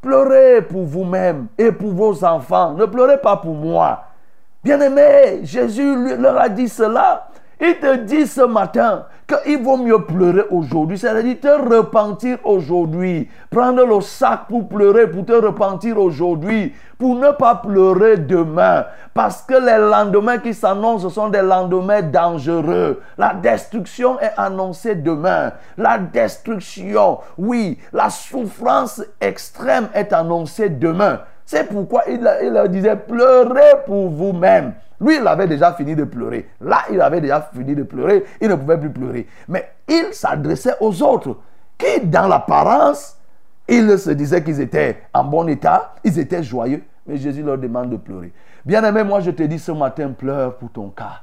Pleurez 0.00 0.62
pour 0.62 0.84
vous-même 0.84 1.48
et 1.58 1.70
pour 1.70 1.92
vos 1.92 2.24
enfants. 2.24 2.72
Ne 2.72 2.86
pleurez 2.86 3.18
pas 3.18 3.36
pour 3.36 3.54
moi. 3.54 4.04
Bien-aimé, 4.64 5.40
Jésus 5.42 6.16
leur 6.16 6.40
a 6.40 6.48
dit 6.48 6.70
cela. 6.70 7.28
Il 7.62 7.78
te 7.78 7.94
dit 7.96 8.26
ce 8.26 8.40
matin 8.40 9.04
qu'il 9.28 9.62
vaut 9.62 9.76
mieux 9.76 10.02
pleurer 10.02 10.44
aujourd'hui, 10.50 10.96
c'est-à-dire 10.96 11.38
te 11.40 11.74
repentir 11.74 12.38
aujourd'hui. 12.44 13.28
Prendre 13.50 13.84
le 13.84 14.00
sac 14.00 14.46
pour 14.48 14.66
pleurer, 14.66 15.10
pour 15.10 15.26
te 15.26 15.32
repentir 15.32 15.98
aujourd'hui, 15.98 16.72
pour 16.98 17.16
ne 17.16 17.30
pas 17.32 17.56
pleurer 17.56 18.16
demain. 18.16 18.86
Parce 19.12 19.42
que 19.42 19.54
les 19.54 19.76
lendemains 19.76 20.38
qui 20.38 20.54
s'annoncent 20.54 21.10
sont 21.10 21.28
des 21.28 21.42
lendemains 21.42 22.00
dangereux. 22.00 23.02
La 23.18 23.34
destruction 23.34 24.18
est 24.20 24.32
annoncée 24.38 24.94
demain. 24.94 25.52
La 25.76 25.98
destruction, 25.98 27.18
oui, 27.36 27.78
la 27.92 28.08
souffrance 28.08 29.02
extrême 29.20 29.88
est 29.92 30.14
annoncée 30.14 30.70
demain. 30.70 31.20
C'est 31.44 31.68
pourquoi 31.68 32.04
il, 32.08 32.26
disait, 32.70 32.96
pleurez 32.96 33.82
pour 33.84 34.08
vous-même. 34.08 34.72
Lui, 35.00 35.16
il 35.16 35.26
avait 35.26 35.46
déjà 35.46 35.72
fini 35.72 35.96
de 35.96 36.04
pleurer. 36.04 36.48
Là, 36.60 36.82
il 36.90 37.00
avait 37.00 37.20
déjà 37.20 37.48
fini 37.54 37.74
de 37.74 37.82
pleurer. 37.82 38.24
Il 38.40 38.48
ne 38.48 38.54
pouvait 38.54 38.78
plus 38.78 38.90
pleurer. 38.90 39.26
Mais 39.48 39.70
il 39.88 40.12
s'adressait 40.12 40.74
aux 40.80 41.02
autres 41.02 41.36
qui, 41.78 42.00
dans 42.06 42.28
l'apparence, 42.28 43.16
ils 43.66 43.98
se 43.98 44.10
disaient 44.10 44.42
qu'ils 44.42 44.60
étaient 44.60 45.02
en 45.14 45.24
bon 45.24 45.48
état, 45.48 45.94
ils 46.04 46.18
étaient 46.18 46.42
joyeux. 46.42 46.82
Mais 47.06 47.16
Jésus 47.16 47.42
leur 47.42 47.56
demande 47.56 47.90
de 47.90 47.96
pleurer. 47.96 48.32
Bien-aimé, 48.64 49.04
moi 49.04 49.20
je 49.20 49.30
te 49.30 49.42
dis 49.42 49.58
ce 49.58 49.72
matin, 49.72 50.10
pleure 50.10 50.56
pour 50.56 50.70
ton 50.70 50.90
cas. 50.90 51.22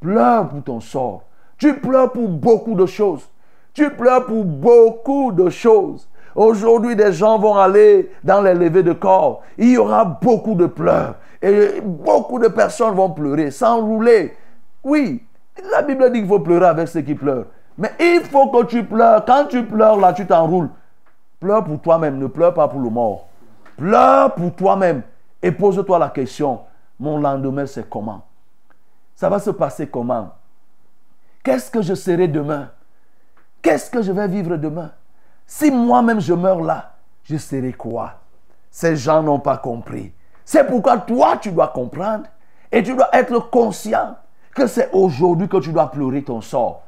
Pleure 0.00 0.48
pour 0.48 0.62
ton 0.62 0.80
sort. 0.80 1.24
Tu 1.58 1.74
pleures 1.74 2.10
pour 2.12 2.28
beaucoup 2.28 2.74
de 2.74 2.86
choses. 2.86 3.28
Tu 3.74 3.90
pleures 3.90 4.24
pour 4.24 4.44
beaucoup 4.44 5.30
de 5.32 5.50
choses. 5.50 6.08
Aujourd'hui, 6.34 6.96
des 6.96 7.12
gens 7.12 7.38
vont 7.38 7.56
aller 7.56 8.10
dans 8.24 8.40
les 8.40 8.54
levées 8.54 8.82
de 8.82 8.92
corps. 8.92 9.42
Il 9.58 9.72
y 9.72 9.78
aura 9.78 10.04
beaucoup 10.04 10.54
de 10.54 10.66
pleurs. 10.66 11.16
Et 11.42 11.80
beaucoup 11.80 12.38
de 12.38 12.48
personnes 12.48 12.94
vont 12.94 13.10
pleurer, 13.10 13.50
s'enrouler. 13.50 14.36
Oui, 14.84 15.24
la 15.70 15.82
Bible 15.82 16.12
dit 16.12 16.20
qu'il 16.20 16.28
faut 16.28 16.40
pleurer 16.40 16.66
avec 16.66 16.88
ceux 16.88 17.00
qui 17.00 17.14
pleurent. 17.14 17.46
Mais 17.78 17.92
il 17.98 18.20
faut 18.22 18.48
que 18.48 18.64
tu 18.66 18.84
pleures. 18.84 19.24
Quand 19.24 19.46
tu 19.46 19.64
pleures, 19.64 19.96
là, 19.96 20.12
tu 20.12 20.26
t'enroules. 20.26 20.68
Pleure 21.38 21.64
pour 21.64 21.80
toi-même, 21.80 22.18
ne 22.18 22.26
pleure 22.26 22.52
pas 22.52 22.68
pour 22.68 22.80
le 22.80 22.90
mort. 22.90 23.28
Pleure 23.76 24.34
pour 24.34 24.54
toi-même 24.54 25.02
et 25.42 25.50
pose-toi 25.50 25.98
la 25.98 26.10
question, 26.10 26.60
mon 26.98 27.18
lendemain, 27.18 27.64
c'est 27.64 27.88
comment? 27.88 28.22
Ça 29.14 29.30
va 29.30 29.38
se 29.38 29.48
passer 29.50 29.86
comment? 29.86 30.34
Qu'est-ce 31.42 31.70
que 31.70 31.80
je 31.80 31.94
serai 31.94 32.28
demain? 32.28 32.68
Qu'est-ce 33.62 33.90
que 33.90 34.02
je 34.02 34.12
vais 34.12 34.28
vivre 34.28 34.56
demain? 34.56 34.90
Si 35.46 35.70
moi-même 35.70 36.20
je 36.20 36.34
meurs 36.34 36.60
là, 36.60 36.92
je 37.24 37.38
serai 37.38 37.72
quoi? 37.72 38.20
Ces 38.70 38.96
gens 38.96 39.22
n'ont 39.22 39.40
pas 39.40 39.56
compris. 39.56 40.12
C'est 40.50 40.64
pourquoi 40.64 40.98
toi, 40.98 41.36
tu 41.40 41.52
dois 41.52 41.68
comprendre 41.68 42.24
et 42.72 42.82
tu 42.82 42.96
dois 42.96 43.08
être 43.12 43.50
conscient 43.50 44.16
que 44.52 44.66
c'est 44.66 44.90
aujourd'hui 44.92 45.46
que 45.46 45.58
tu 45.58 45.70
dois 45.70 45.92
pleurer 45.92 46.24
ton 46.24 46.40
sort. 46.40 46.82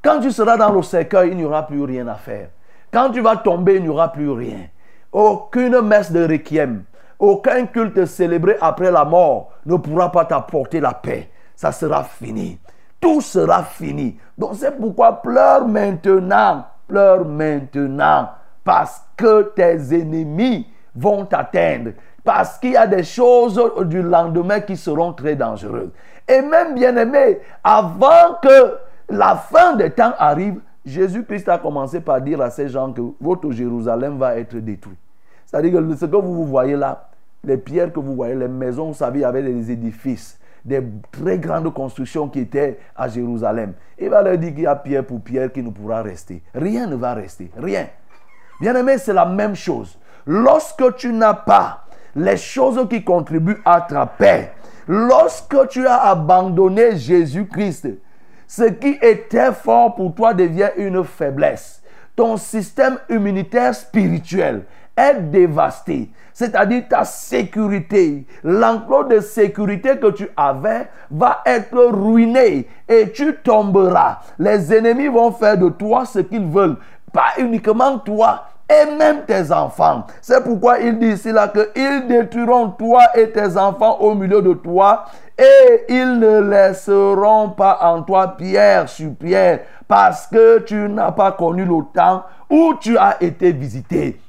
Quand 0.00 0.20
tu 0.20 0.30
seras 0.30 0.56
dans 0.56 0.70
le 0.70 0.82
cercueil, 0.82 1.30
il 1.32 1.38
n'y 1.38 1.44
aura 1.44 1.66
plus 1.66 1.82
rien 1.82 2.06
à 2.06 2.14
faire. 2.14 2.50
Quand 2.92 3.10
tu 3.10 3.20
vas 3.20 3.34
tomber, 3.34 3.78
il 3.78 3.82
n'y 3.82 3.88
aura 3.88 4.12
plus 4.12 4.30
rien. 4.30 4.68
Aucune 5.10 5.80
messe 5.80 6.12
de 6.12 6.28
requiem, 6.28 6.84
aucun 7.18 7.66
culte 7.66 8.06
célébré 8.06 8.56
après 8.60 8.92
la 8.92 9.04
mort 9.04 9.50
ne 9.66 9.74
pourra 9.74 10.12
pas 10.12 10.24
t'apporter 10.24 10.78
la 10.78 10.94
paix. 10.94 11.28
Ça 11.56 11.72
sera 11.72 12.04
fini. 12.04 12.60
Tout 13.00 13.20
sera 13.20 13.64
fini. 13.64 14.16
Donc 14.38 14.52
c'est 14.54 14.78
pourquoi 14.78 15.20
pleure 15.22 15.66
maintenant, 15.66 16.66
pleure 16.86 17.24
maintenant, 17.24 18.28
parce 18.62 19.02
que 19.16 19.42
tes 19.56 19.92
ennemis 19.92 20.68
vont 20.94 21.24
t'atteindre. 21.24 21.90
Parce 22.28 22.58
qu'il 22.58 22.72
y 22.72 22.76
a 22.76 22.86
des 22.86 23.04
choses 23.04 23.58
du 23.86 24.02
lendemain 24.02 24.60
qui 24.60 24.76
seront 24.76 25.14
très 25.14 25.34
dangereuses. 25.34 25.88
Et 26.28 26.42
même 26.42 26.74
bien 26.74 26.94
aimé, 26.94 27.38
avant 27.64 28.34
que 28.42 28.74
la 29.08 29.34
fin 29.34 29.76
des 29.76 29.88
temps 29.92 30.12
arrive, 30.18 30.60
Jésus-Christ 30.84 31.48
a 31.48 31.56
commencé 31.56 32.02
par 32.02 32.20
dire 32.20 32.42
à 32.42 32.50
ces 32.50 32.68
gens 32.68 32.92
que 32.92 33.00
votre 33.18 33.50
Jérusalem 33.50 34.18
va 34.18 34.36
être 34.36 34.58
détruit. 34.58 34.98
C'est-à-dire 35.46 35.80
que 35.80 35.96
ce 35.96 36.04
que 36.04 36.16
vous 36.16 36.44
voyez 36.44 36.76
là, 36.76 37.08
les 37.42 37.56
pierres 37.56 37.90
que 37.94 37.98
vous 37.98 38.14
voyez, 38.14 38.34
les 38.34 38.46
maisons, 38.46 38.88
vous 38.88 38.94
savez, 38.94 39.20
il 39.20 39.22
y 39.22 39.24
avait 39.24 39.42
des 39.42 39.70
édifices, 39.70 40.38
des 40.62 40.82
très 41.10 41.38
grandes 41.38 41.72
constructions 41.72 42.28
qui 42.28 42.40
étaient 42.40 42.78
à 42.94 43.08
Jérusalem. 43.08 43.72
Il 43.98 44.10
va 44.10 44.20
leur 44.20 44.36
dire 44.36 44.50
qu'il 44.50 44.64
y 44.64 44.66
a 44.66 44.76
pierre 44.76 45.06
pour 45.06 45.22
pierre 45.22 45.50
qui 45.50 45.62
ne 45.62 45.70
pourra 45.70 46.02
rester. 46.02 46.42
Rien 46.54 46.88
ne 46.88 46.96
va 46.96 47.14
rester, 47.14 47.50
rien. 47.56 47.86
Bien 48.60 48.74
aimé, 48.74 48.98
c'est 48.98 49.14
la 49.14 49.24
même 49.24 49.54
chose. 49.54 49.98
Lorsque 50.26 50.96
tu 50.96 51.10
n'as 51.10 51.32
pas 51.32 51.86
les 52.18 52.36
choses 52.36 52.86
qui 52.90 53.02
contribuent 53.02 53.62
à 53.64 53.80
ta 53.80 54.06
paix, 54.06 54.52
lorsque 54.86 55.68
tu 55.68 55.86
as 55.86 56.02
abandonné 56.02 56.96
Jésus-Christ, 56.96 57.88
ce 58.46 58.64
qui 58.64 58.98
était 59.02 59.52
fort 59.52 59.94
pour 59.94 60.14
toi 60.14 60.34
devient 60.34 60.70
une 60.76 61.04
faiblesse. 61.04 61.82
Ton 62.16 62.36
système 62.36 62.98
immunitaire 63.08 63.74
spirituel 63.74 64.64
est 64.96 65.20
dévasté. 65.30 66.10
C'est-à-dire 66.32 66.84
ta 66.88 67.04
sécurité, 67.04 68.26
l'enclos 68.42 69.04
de 69.04 69.20
sécurité 69.20 69.98
que 69.98 70.10
tu 70.10 70.28
avais 70.36 70.88
va 71.10 71.42
être 71.44 71.76
ruiné 71.92 72.68
et 72.88 73.10
tu 73.10 73.34
tomberas. 73.42 74.20
Les 74.38 74.72
ennemis 74.74 75.08
vont 75.08 75.32
faire 75.32 75.58
de 75.58 75.68
toi 75.68 76.06
ce 76.06 76.20
qu'ils 76.20 76.46
veulent. 76.46 76.76
Pas 77.12 77.34
uniquement 77.38 77.98
toi, 77.98 78.46
et 78.70 78.96
même 78.96 79.24
tes 79.24 79.50
enfants. 79.50 80.04
C'est 80.20 80.42
pourquoi 80.44 80.78
il 80.78 80.98
dit 80.98 81.08
ici 81.08 81.32
là 81.32 81.48
que 81.48 81.70
ils 81.74 82.06
détruiront 82.06 82.70
toi 82.70 83.04
et 83.14 83.30
tes 83.30 83.56
enfants 83.56 83.98
au 84.00 84.14
milieu 84.14 84.42
de 84.42 84.52
toi 84.52 85.06
et 85.38 85.84
ils 85.88 86.18
ne 86.18 86.40
laisseront 86.40 87.50
pas 87.50 87.78
en 87.82 88.02
toi 88.02 88.36
pierre 88.36 88.88
sur 88.88 89.14
pierre 89.14 89.60
parce 89.86 90.26
que 90.26 90.58
tu 90.60 90.74
n'as 90.88 91.12
pas 91.12 91.32
connu 91.32 91.64
le 91.64 91.80
temps 91.94 92.24
où 92.50 92.74
tu 92.80 92.98
as 92.98 93.22
été 93.22 93.52
visité. 93.52 94.20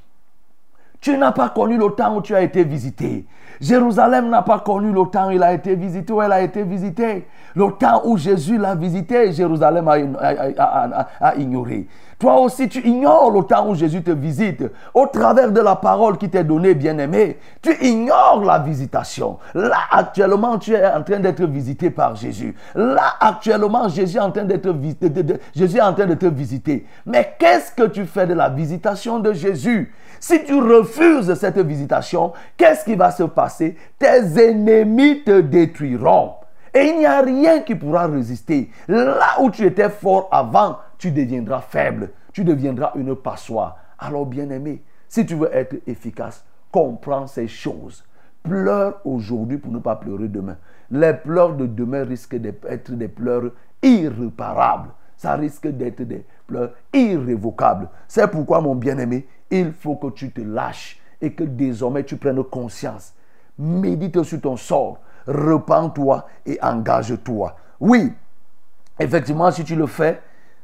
Tu 1.02 1.17
n'as 1.17 1.32
pas 1.32 1.49
connu 1.49 1.78
le 1.78 1.89
temps 1.89 2.15
où 2.15 2.21
tu 2.21 2.36
as 2.36 2.41
été 2.41 2.63
visité. 2.63 3.25
Jérusalem 3.62 4.30
n'a 4.30 4.41
pas 4.41 4.60
connu 4.60 4.91
le 4.91 5.04
temps 5.10 5.28
où 5.28 5.32
il 5.32 5.43
a 5.43 5.54
été 5.54 5.76
visité, 5.76 6.13
où 6.13 6.22
elle 6.22 6.32
a 6.32 6.41
été 6.41 6.63
visitée. 6.63 7.28
Le 7.56 7.72
temps 7.72 8.02
où 8.06 8.17
Jésus 8.17 8.58
l'a 8.58 8.76
visité, 8.76 9.34
Jérusalem 9.34 9.88
a, 9.88 11.36
ignoré. 11.36 11.88
Toi 12.17 12.39
aussi, 12.41 12.67
tu 12.67 12.86
ignores 12.86 13.32
le 13.32 13.43
temps 13.43 13.69
où 13.69 13.76
Jésus 13.76 14.04
te 14.04 14.12
visite. 14.12 14.63
Au 14.93 15.08
travers 15.08 15.52
de 15.52 15.62
la 15.62 15.76
parole 15.76 16.17
qui 16.17 16.30
t'est 16.30 16.43
donnée, 16.43 16.74
bien-aimé, 16.74 17.38
tu 17.62 17.74
ignores 17.82 18.43
la 18.45 18.60
visitation. 18.60 19.38
Là, 19.54 19.78
actuellement, 19.89 20.58
tu 20.58 20.74
es 20.74 20.86
en 20.86 21.02
train 21.02 21.19
d'être 21.19 21.43
visité 21.45 21.89
par 21.89 22.15
Jésus. 22.15 22.56
Là, 22.76 23.15
actuellement, 23.19 23.88
Jésus 23.88 24.17
est 24.17 24.22
en 24.22 24.32
train 24.32 24.45
Jésus 25.56 25.78
est 25.78 25.82
en 25.82 25.93
train 25.93 26.08
de 26.08 26.13
te 26.15 26.26
visiter. 26.26 26.86
Mais 27.06 27.36
qu'est-ce 27.39 27.72
que 27.72 27.88
tu 27.88 28.06
fais 28.06 28.28
de 28.28 28.34
la 28.34 28.50
visitation 28.50 29.19
de 29.19 29.32
Jésus? 29.34 29.93
Si 30.19 30.43
tu 30.43 30.55
refuses 30.60 31.34
cette 31.34 31.60
visitation, 31.60 32.34
qu'est-ce 32.58 32.84
qui 32.84 32.95
va 32.95 33.12
se 33.12 33.23
passer? 33.23 33.77
Tes 33.97 34.49
ennemis 34.49 35.23
te 35.23 35.41
détruiront. 35.41 36.34
Et 36.73 36.82
il 36.89 36.99
n'y 36.99 37.05
a 37.05 37.21
rien 37.21 37.62
qui 37.62 37.75
pourra 37.75 38.08
résister. 38.08 38.69
Là 38.88 39.41
où 39.41 39.49
tu 39.49 39.65
étais 39.65 39.89
fort 39.89 40.27
avant, 40.32 40.77
tu 40.97 41.12
deviendras 41.12 41.62
faible. 41.62 42.12
Tu 42.34 42.43
deviendras 42.43 42.91
une 42.95 43.15
passoire. 43.15 43.77
Alors, 43.97 44.25
bien-aimé, 44.25 44.84
si 45.08 45.25
tu 45.25 45.36
veux 45.36 45.53
être 45.53 45.75
efficace, 45.88 46.45
comprends 46.71 47.25
ces 47.25 47.47
choses. 47.47 48.05
Pleure 48.43 49.01
aujourd'hui 49.03 49.58
pour 49.58 49.71
ne 49.71 49.79
pas 49.79 49.95
pleurer 49.95 50.27
demain. 50.27 50.58
Les 50.91 51.13
pleurs 51.13 51.55
de 51.55 51.65
demain 51.65 52.03
risquent 52.03 52.38
d'être 52.38 52.91
des 52.91 53.08
pleurs 53.08 53.51
irréparables. 53.82 54.89
Ça 55.17 55.34
risque 55.34 55.67
d'être 55.67 56.03
des 56.03 56.25
pleurs 56.47 56.71
irrévocables. 56.93 57.89
C'est 58.08 58.29
pourquoi, 58.29 58.62
mon 58.62 58.75
bien-aimé, 58.75 59.27
il 59.51 59.73
faut 59.73 59.95
que 59.95 60.07
tu 60.07 60.31
te 60.31 60.41
lâches 60.41 60.99
et 61.21 61.33
que 61.33 61.43
désormais 61.43 62.03
tu 62.03 62.17
prennes 62.17 62.43
conscience. 62.43 63.13
Médite 63.57 64.23
sur 64.23 64.39
ton 64.39 64.55
sort 64.55 64.99
repens-toi 65.29 66.25
et 66.45 66.59
engage-toi. 66.62 67.55
Oui, 67.79 68.13
effectivement, 68.99 69.51
si 69.51 69.63
tu 69.63 69.75
le 69.75 69.85
fais, 69.85 70.21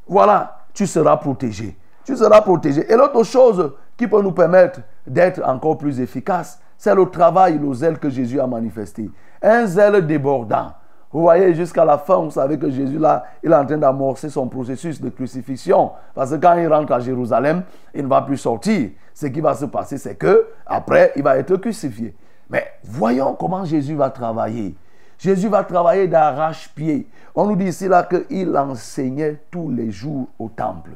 voilà, 0.08 0.66
tu 0.74 0.88
seras 0.88 1.18
protégé. 1.18 1.78
Tu 2.04 2.16
seras 2.16 2.42
protégé. 2.42 2.92
Et 2.92 2.96
l'autre 2.96 3.24
chose 3.24 3.74
qui 3.98 4.08
peut 4.08 4.22
nous 4.22 4.32
permettre 4.32 4.82
d'être 5.08 5.42
encore 5.44 5.78
plus 5.78 6.00
efficace, 6.00 6.60
c'est 6.78 6.94
le 6.94 7.06
travail, 7.10 7.58
le 7.58 7.74
zèle 7.74 7.98
que 7.98 8.10
Jésus 8.10 8.40
a 8.40 8.48
manifesté. 8.48 9.10
Un 9.42 9.66
zèle 9.66 10.06
débordant. 10.06 10.74
Vous 11.16 11.22
voyez, 11.22 11.54
jusqu'à 11.54 11.86
la 11.86 11.98
fin, 11.98 12.18
vous 12.18 12.32
savez 12.32 12.60
que 12.60 12.70
Jésus, 12.70 13.00
là, 13.00 13.24
il 13.42 13.50
est 13.50 13.56
en 13.56 13.66
train 13.66 13.78
d'amorcer 13.78 14.30
son 14.30 14.50
processus 14.50 15.00
de 15.00 15.08
crucifixion. 15.08 15.92
Parce 16.14 16.32
que 16.32 16.36
quand 16.36 16.58
il 16.58 16.68
rentre 16.68 16.92
à 16.92 17.00
Jérusalem, 17.00 17.64
il 17.94 18.04
ne 18.04 18.10
va 18.10 18.22
plus 18.22 18.36
sortir. 18.36 18.90
Ce 19.14 19.28
qui 19.28 19.40
va 19.40 19.54
se 19.54 19.64
passer, 19.64 19.98
c'est 19.98 20.16
que 20.16 20.48
après, 20.66 21.14
il 21.16 21.24
va 21.24 21.38
être 21.38 21.56
crucifié. 21.56 22.14
Mais 22.50 22.66
voyons 22.84 23.34
comment 23.34 23.64
Jésus 23.64 23.96
va 23.96 24.10
travailler. 24.10 24.76
Jésus 25.18 25.48
va 25.48 25.64
travailler 25.64 26.10
d'arrache-pied. 26.10 27.08
On 27.34 27.46
nous 27.46 27.56
dit 27.56 27.68
ici 27.68 27.88
là 27.88 28.04
qu'il 28.04 28.58
enseignait 28.58 29.40
tous 29.50 29.70
les 29.70 29.92
jours 29.92 30.28
au 30.38 30.50
temple. 30.50 30.92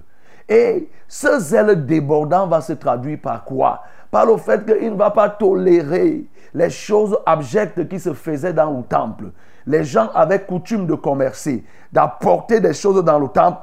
Et 0.50 0.90
ce 1.08 1.40
zèle 1.40 1.86
débordant 1.86 2.46
va 2.46 2.60
se 2.60 2.74
traduire 2.74 3.20
par 3.24 3.46
quoi? 3.46 3.84
Par 4.12 4.26
le 4.26 4.36
fait 4.36 4.66
qu'il 4.66 4.92
ne 4.92 4.98
va 4.98 5.12
pas 5.12 5.30
tolérer 5.30 6.26
les 6.54 6.70
choses 6.70 7.18
abjectes 7.26 7.88
qui 7.88 8.02
se 8.02 8.12
faisaient 8.14 8.52
dans 8.52 8.72
le 8.72 8.84
temple. 8.84 9.28
Les 9.70 9.84
gens 9.84 10.10
avaient 10.14 10.42
coutume 10.42 10.86
de 10.86 10.96
commercer, 10.96 11.64
d'apporter 11.94 12.60
des 12.60 12.74
choses 12.74 13.04
dans 13.04 13.20
le 13.20 13.28
temple. 13.30 13.62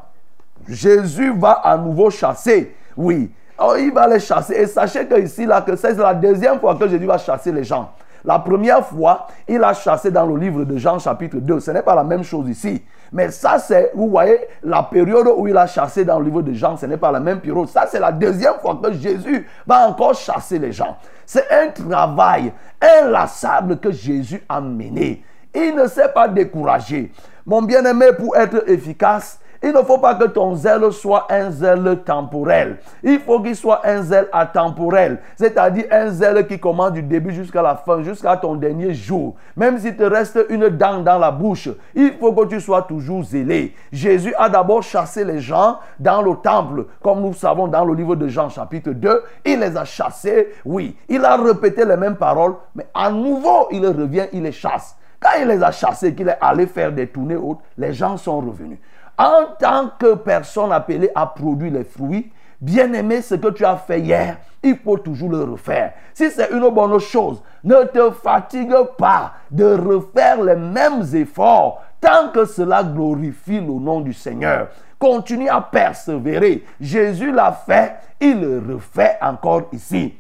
Jésus 0.68 1.34
va 1.36 1.50
à 1.52 1.76
nouveau 1.76 2.10
chasser. 2.10 2.74
Oui, 2.96 3.30
Oh, 3.58 3.74
il 3.78 3.92
va 3.92 4.06
les 4.06 4.20
chasser. 4.20 4.54
Et 4.54 4.66
sachez 4.66 5.06
que 5.06 5.18
ici, 5.18 5.46
là, 5.46 5.62
que 5.62 5.74
c'est 5.76 5.96
la 5.96 6.12
deuxième 6.12 6.60
fois 6.60 6.74
que 6.74 6.86
Jésus 6.88 7.06
va 7.06 7.16
chasser 7.16 7.50
les 7.52 7.64
gens. 7.64 7.90
La 8.22 8.38
première 8.38 8.84
fois, 8.84 9.28
il 9.48 9.62
a 9.62 9.72
chassé 9.72 10.10
dans 10.10 10.26
le 10.26 10.36
livre 10.36 10.64
de 10.64 10.76
Jean 10.76 10.98
chapitre 10.98 11.38
2. 11.38 11.60
Ce 11.60 11.70
n'est 11.70 11.82
pas 11.82 11.94
la 11.94 12.04
même 12.04 12.22
chose 12.22 12.48
ici. 12.48 12.82
Mais 13.12 13.30
ça, 13.30 13.58
c'est, 13.58 13.92
vous 13.94 14.10
voyez, 14.10 14.38
la 14.62 14.82
période 14.82 15.28
où 15.36 15.46
il 15.46 15.56
a 15.56 15.66
chassé 15.66 16.04
dans 16.04 16.18
le 16.18 16.26
livre 16.26 16.42
de 16.42 16.52
Jean, 16.52 16.76
ce 16.76 16.86
n'est 16.86 16.96
pas 16.96 17.12
la 17.12 17.20
même 17.20 17.40
période. 17.40 17.68
Ça, 17.68 17.86
c'est 17.88 18.00
la 18.00 18.12
deuxième 18.12 18.54
fois 18.60 18.78
que 18.82 18.92
Jésus 18.92 19.46
va 19.66 19.88
encore 19.88 20.14
chasser 20.14 20.58
les 20.58 20.72
gens. 20.72 20.96
C'est 21.24 21.46
un 21.50 21.68
travail 21.68 22.52
inlassable 22.80 23.78
que 23.78 23.92
Jésus 23.92 24.42
a 24.48 24.60
mené. 24.60 25.22
Il 25.56 25.74
ne 25.74 25.86
s'est 25.86 26.12
pas 26.12 26.28
découragé. 26.28 27.10
Mon 27.46 27.62
bien-aimé, 27.62 28.08
pour 28.18 28.36
être 28.36 28.68
efficace, 28.68 29.40
il 29.62 29.72
ne 29.72 29.82
faut 29.82 29.96
pas 29.96 30.14
que 30.14 30.24
ton 30.24 30.54
zèle 30.54 30.92
soit 30.92 31.26
un 31.30 31.50
zèle 31.50 32.02
temporel. 32.04 32.76
Il 33.02 33.20
faut 33.20 33.40
qu'il 33.40 33.56
soit 33.56 33.80
un 33.84 34.02
zèle 34.02 34.28
atemporel. 34.32 35.18
C'est-à-dire 35.34 35.86
un 35.90 36.08
zèle 36.10 36.46
qui 36.46 36.60
commence 36.60 36.92
du 36.92 37.02
début 37.02 37.32
jusqu'à 37.32 37.62
la 37.62 37.74
fin, 37.74 38.02
jusqu'à 38.02 38.36
ton 38.36 38.54
dernier 38.54 38.92
jour. 38.92 39.34
Même 39.56 39.78
s'il 39.78 39.96
te 39.96 40.02
reste 40.02 40.38
une 40.50 40.68
dent 40.68 41.00
dans 41.00 41.18
la 41.18 41.30
bouche, 41.30 41.70
il 41.94 42.12
faut 42.20 42.34
que 42.34 42.44
tu 42.46 42.60
sois 42.60 42.82
toujours 42.82 43.24
zélé. 43.24 43.74
Jésus 43.90 44.34
a 44.36 44.50
d'abord 44.50 44.82
chassé 44.82 45.24
les 45.24 45.40
gens 45.40 45.78
dans 45.98 46.20
le 46.20 46.34
temple, 46.36 46.84
comme 47.02 47.22
nous 47.22 47.32
savons 47.32 47.66
dans 47.66 47.84
le 47.84 47.94
livre 47.94 48.14
de 48.14 48.28
Jean 48.28 48.50
chapitre 48.50 48.90
2. 48.90 49.22
Il 49.46 49.60
les 49.60 49.74
a 49.74 49.86
chassés, 49.86 50.48
oui. 50.66 50.94
Il 51.08 51.24
a 51.24 51.34
répété 51.36 51.84
les 51.86 51.96
mêmes 51.96 52.16
paroles, 52.16 52.56
mais 52.74 52.86
à 52.92 53.10
nouveau, 53.10 53.68
il 53.70 53.86
revient, 53.86 54.26
il 54.34 54.42
les 54.42 54.52
chasse. 54.52 54.96
Quand 55.20 55.40
il 55.40 55.48
les 55.48 55.62
a 55.62 55.72
chassés, 55.72 56.14
qu'il 56.14 56.28
est 56.28 56.38
allé 56.40 56.66
faire 56.66 56.92
des 56.92 57.06
tournées 57.06 57.36
hautes, 57.36 57.60
les 57.76 57.92
gens 57.92 58.16
sont 58.16 58.40
revenus. 58.40 58.78
En 59.18 59.46
tant 59.58 59.90
que 59.98 60.14
personne 60.14 60.72
appelée 60.72 61.10
à 61.14 61.26
produire 61.26 61.72
les 61.72 61.84
fruits, 61.84 62.30
bien 62.60 62.92
aimé, 62.92 63.22
ce 63.22 63.34
que 63.34 63.48
tu 63.48 63.64
as 63.64 63.76
fait 63.76 64.00
hier, 64.00 64.36
il 64.62 64.76
faut 64.76 64.98
toujours 64.98 65.30
le 65.30 65.42
refaire. 65.42 65.92
Si 66.12 66.30
c'est 66.30 66.50
une 66.50 66.68
bonne 66.68 66.98
chose, 66.98 67.42
ne 67.64 67.84
te 67.84 68.10
fatigue 68.10 68.74
pas 68.98 69.32
de 69.50 69.64
refaire 69.64 70.42
les 70.42 70.56
mêmes 70.56 71.04
efforts 71.14 71.82
tant 72.00 72.28
que 72.28 72.44
cela 72.44 72.82
glorifie 72.82 73.60
le 73.60 73.72
nom 73.72 74.00
du 74.00 74.12
Seigneur. 74.12 74.68
Continue 74.98 75.48
à 75.48 75.60
persévérer. 75.60 76.64
Jésus 76.80 77.32
l'a 77.32 77.52
fait, 77.52 77.96
il 78.20 78.40
le 78.40 78.74
refait 78.74 79.18
encore 79.20 79.62
ici. 79.72 80.14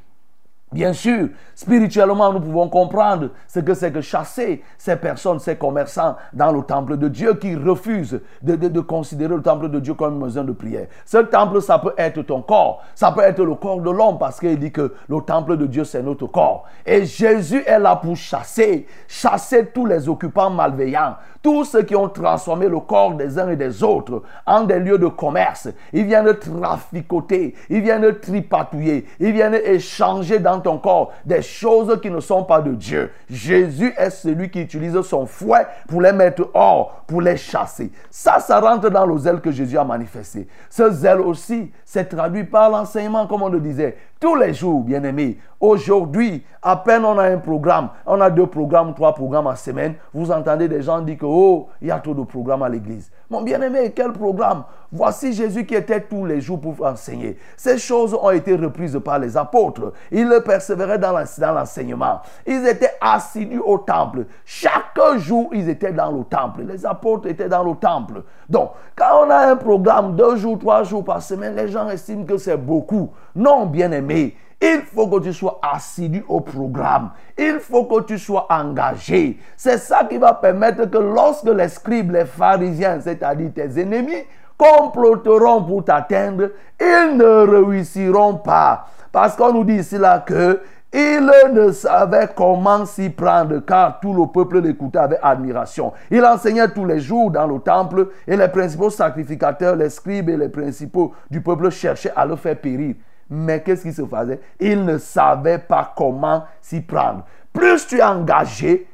Bien 0.76 0.92
sûr, 0.92 1.28
spirituellement, 1.54 2.34
nous 2.34 2.40
pouvons 2.40 2.68
comprendre 2.68 3.30
ce 3.48 3.60
que 3.60 3.72
c'est 3.72 3.90
que 3.90 4.02
chasser 4.02 4.62
ces 4.76 4.96
personnes, 4.96 5.38
ces 5.38 5.56
commerçants 5.56 6.16
dans 6.34 6.52
le 6.52 6.60
temple 6.60 6.98
de 6.98 7.08
Dieu 7.08 7.32
qui 7.32 7.56
refusent 7.56 8.20
de, 8.42 8.80
considérer 8.80 9.34
le 9.34 9.40
temple 9.40 9.70
de 9.70 9.80
Dieu 9.80 9.94
comme 9.94 10.16
une 10.16 10.26
maison 10.26 10.44
de 10.44 10.52
prière. 10.52 10.88
Ce 11.06 11.16
temple, 11.16 11.62
ça 11.62 11.78
peut 11.78 11.94
être 11.96 12.20
ton 12.20 12.42
corps, 12.42 12.82
ça 12.94 13.10
peut 13.10 13.22
être 13.22 13.42
le 13.42 13.54
corps 13.54 13.80
de 13.80 13.90
l'homme 13.90 14.18
parce 14.18 14.38
qu'il 14.38 14.58
dit 14.58 14.70
que 14.70 14.92
le 15.08 15.20
temple 15.22 15.56
de 15.56 15.64
Dieu, 15.64 15.84
c'est 15.84 16.02
notre 16.02 16.26
corps. 16.26 16.66
Et 16.84 17.06
Jésus 17.06 17.62
est 17.66 17.78
là 17.78 17.96
pour 17.96 18.14
chasser, 18.14 18.86
chasser 19.08 19.64
tous 19.72 19.86
les 19.86 20.10
occupants 20.10 20.50
malveillants, 20.50 21.14
tous 21.42 21.64
ceux 21.64 21.84
qui 21.84 21.96
ont 21.96 22.10
transformé 22.10 22.68
le 22.68 22.80
corps 22.80 23.14
des 23.14 23.38
uns 23.38 23.48
et 23.48 23.56
des 23.56 23.82
autres 23.82 24.22
en 24.44 24.64
des 24.64 24.78
lieux 24.78 24.98
de 24.98 25.06
commerce. 25.06 25.68
Ils 25.94 26.04
viennent 26.04 26.34
traficoter, 26.34 27.54
ils 27.70 27.80
viennent 27.80 28.18
tripatouiller, 28.20 29.06
ils 29.18 29.32
viennent 29.32 29.54
échanger 29.54 30.38
dans 30.38 30.65
ton 30.66 30.78
corps 30.78 31.12
des 31.24 31.42
choses 31.42 32.00
qui 32.00 32.10
ne 32.10 32.18
sont 32.18 32.42
pas 32.42 32.60
de 32.60 32.72
Dieu. 32.72 33.12
Jésus 33.30 33.94
est 33.96 34.10
celui 34.10 34.50
qui 34.50 34.60
utilise 34.60 35.00
son 35.02 35.24
fouet 35.24 35.64
pour 35.88 36.00
les 36.00 36.12
mettre 36.12 36.50
hors, 36.54 37.04
pour 37.06 37.22
les 37.22 37.36
chasser. 37.36 37.92
Ça, 38.10 38.40
ça 38.40 38.58
rentre 38.58 38.90
dans 38.90 39.06
le 39.06 39.16
zèle 39.16 39.40
que 39.40 39.52
Jésus 39.52 39.78
a 39.78 39.84
manifesté. 39.84 40.48
Ce 40.68 40.90
zèle 40.90 41.20
aussi 41.20 41.70
s'est 41.84 42.04
traduit 42.04 42.42
par 42.42 42.68
l'enseignement, 42.68 43.28
comme 43.28 43.42
on 43.42 43.48
le 43.48 43.60
disait. 43.60 43.96
Tous 44.26 44.34
les 44.34 44.54
jours, 44.54 44.80
bien 44.80 45.04
aimés, 45.04 45.38
aujourd'hui, 45.60 46.44
à 46.60 46.74
peine 46.74 47.04
on 47.04 47.16
a 47.16 47.28
un 47.28 47.38
programme, 47.38 47.90
on 48.06 48.20
a 48.20 48.28
deux 48.28 48.48
programmes, 48.48 48.92
trois 48.92 49.14
programmes 49.14 49.46
en 49.46 49.54
semaine, 49.54 49.94
vous 50.12 50.32
entendez 50.32 50.66
des 50.66 50.82
gens 50.82 51.00
dire 51.00 51.18
que, 51.18 51.26
oh, 51.26 51.68
il 51.80 51.86
y 51.86 51.90
a 51.92 52.00
trop 52.00 52.12
de 52.12 52.24
programmes 52.24 52.64
à 52.64 52.68
l'église. 52.68 53.08
Mon 53.30 53.42
bien-aimé, 53.42 53.92
quel 53.94 54.12
programme? 54.12 54.64
Voici 54.90 55.32
Jésus 55.32 55.64
qui 55.64 55.74
était 55.74 56.00
tous 56.00 56.24
les 56.24 56.40
jours 56.40 56.60
pour 56.60 56.74
enseigner. 56.84 57.36
Ces 57.56 57.78
choses 57.78 58.14
ont 58.14 58.30
été 58.30 58.56
reprises 58.56 58.98
par 59.04 59.18
les 59.18 59.36
apôtres. 59.36 59.92
Ils 60.12 60.40
persévéraient 60.44 60.98
dans 60.98 61.12
l'enseignement. 61.12 62.20
Ils 62.46 62.66
étaient 62.66 62.92
assidus 63.00 63.60
au 63.64 63.78
temple. 63.78 64.26
Chaque 64.44 64.98
jour, 65.16 65.50
ils 65.52 65.68
étaient 65.68 65.92
dans 65.92 66.12
le 66.12 66.22
temple. 66.24 66.62
Les 66.62 66.86
apôtres 66.86 67.28
étaient 67.28 67.48
dans 67.48 67.64
le 67.64 67.74
temple. 67.74 68.22
Donc, 68.48 68.70
quand 68.96 69.26
on 69.26 69.30
a 69.30 69.50
un 69.50 69.56
programme 69.56 70.14
deux 70.14 70.36
jours, 70.36 70.58
trois 70.58 70.84
jours 70.84 71.04
par 71.04 71.20
semaine, 71.20 71.56
les 71.56 71.68
gens 71.68 71.88
estiment 71.88 72.24
que 72.24 72.38
c'est 72.38 72.56
beaucoup. 72.56 73.10
Non, 73.34 73.66
bien-aimé. 73.66 74.15
Il 74.60 74.80
faut 74.82 75.06
que 75.08 75.22
tu 75.22 75.32
sois 75.32 75.60
assidu 75.62 76.24
au 76.28 76.40
programme. 76.40 77.10
Il 77.36 77.58
faut 77.60 77.84
que 77.84 78.02
tu 78.04 78.18
sois 78.18 78.46
engagé. 78.48 79.38
C'est 79.56 79.78
ça 79.78 80.04
qui 80.08 80.16
va 80.16 80.32
permettre 80.32 80.86
que 80.86 80.98
lorsque 80.98 81.48
les 81.48 81.68
scribes, 81.68 82.12
les 82.12 82.24
pharisiens, 82.24 83.00
c'est-à-dire 83.00 83.50
tes 83.54 83.80
ennemis, 83.80 84.24
comploteront 84.56 85.62
pour 85.62 85.84
t'atteindre, 85.84 86.50
ils 86.80 87.16
ne 87.16 87.46
réussiront 87.46 88.36
pas. 88.36 88.86
Parce 89.12 89.36
qu'on 89.36 89.52
nous 89.52 89.64
dit 89.64 89.74
ici 89.74 89.98
là 89.98 90.20
que 90.20 90.60
il 90.92 91.30
ne 91.52 91.72
savait 91.72 92.30
comment 92.34 92.86
s'y 92.86 93.10
prendre 93.10 93.58
car 93.58 94.00
tout 94.00 94.14
le 94.14 94.26
peuple 94.28 94.62
l'écoutait 94.62 94.98
avec 94.98 95.18
admiration. 95.22 95.92
Il 96.10 96.24
enseignait 96.24 96.68
tous 96.68 96.86
les 96.86 97.00
jours 97.00 97.30
dans 97.30 97.46
le 97.46 97.58
temple 97.58 98.08
et 98.26 98.34
les 98.34 98.48
principaux 98.48 98.88
sacrificateurs, 98.88 99.76
les 99.76 99.90
scribes 99.90 100.30
et 100.30 100.36
les 100.38 100.48
principaux 100.48 101.12
du 101.30 101.42
peuple 101.42 101.70
cherchaient 101.70 102.12
à 102.16 102.24
le 102.24 102.36
faire 102.36 102.58
périr. 102.58 102.94
Mais 103.28 103.62
qu'est-ce 103.62 103.82
qui 103.82 103.92
se 103.92 104.06
faisait? 104.06 104.40
Il 104.60 104.84
ne 104.84 104.98
savait 104.98 105.58
pas 105.58 105.92
comment 105.96 106.44
s'y 106.60 106.80
prendre. 106.80 107.24
Plus 107.52 107.86
tu 107.86 107.98
es 107.98 108.02
engagé, 108.02 108.86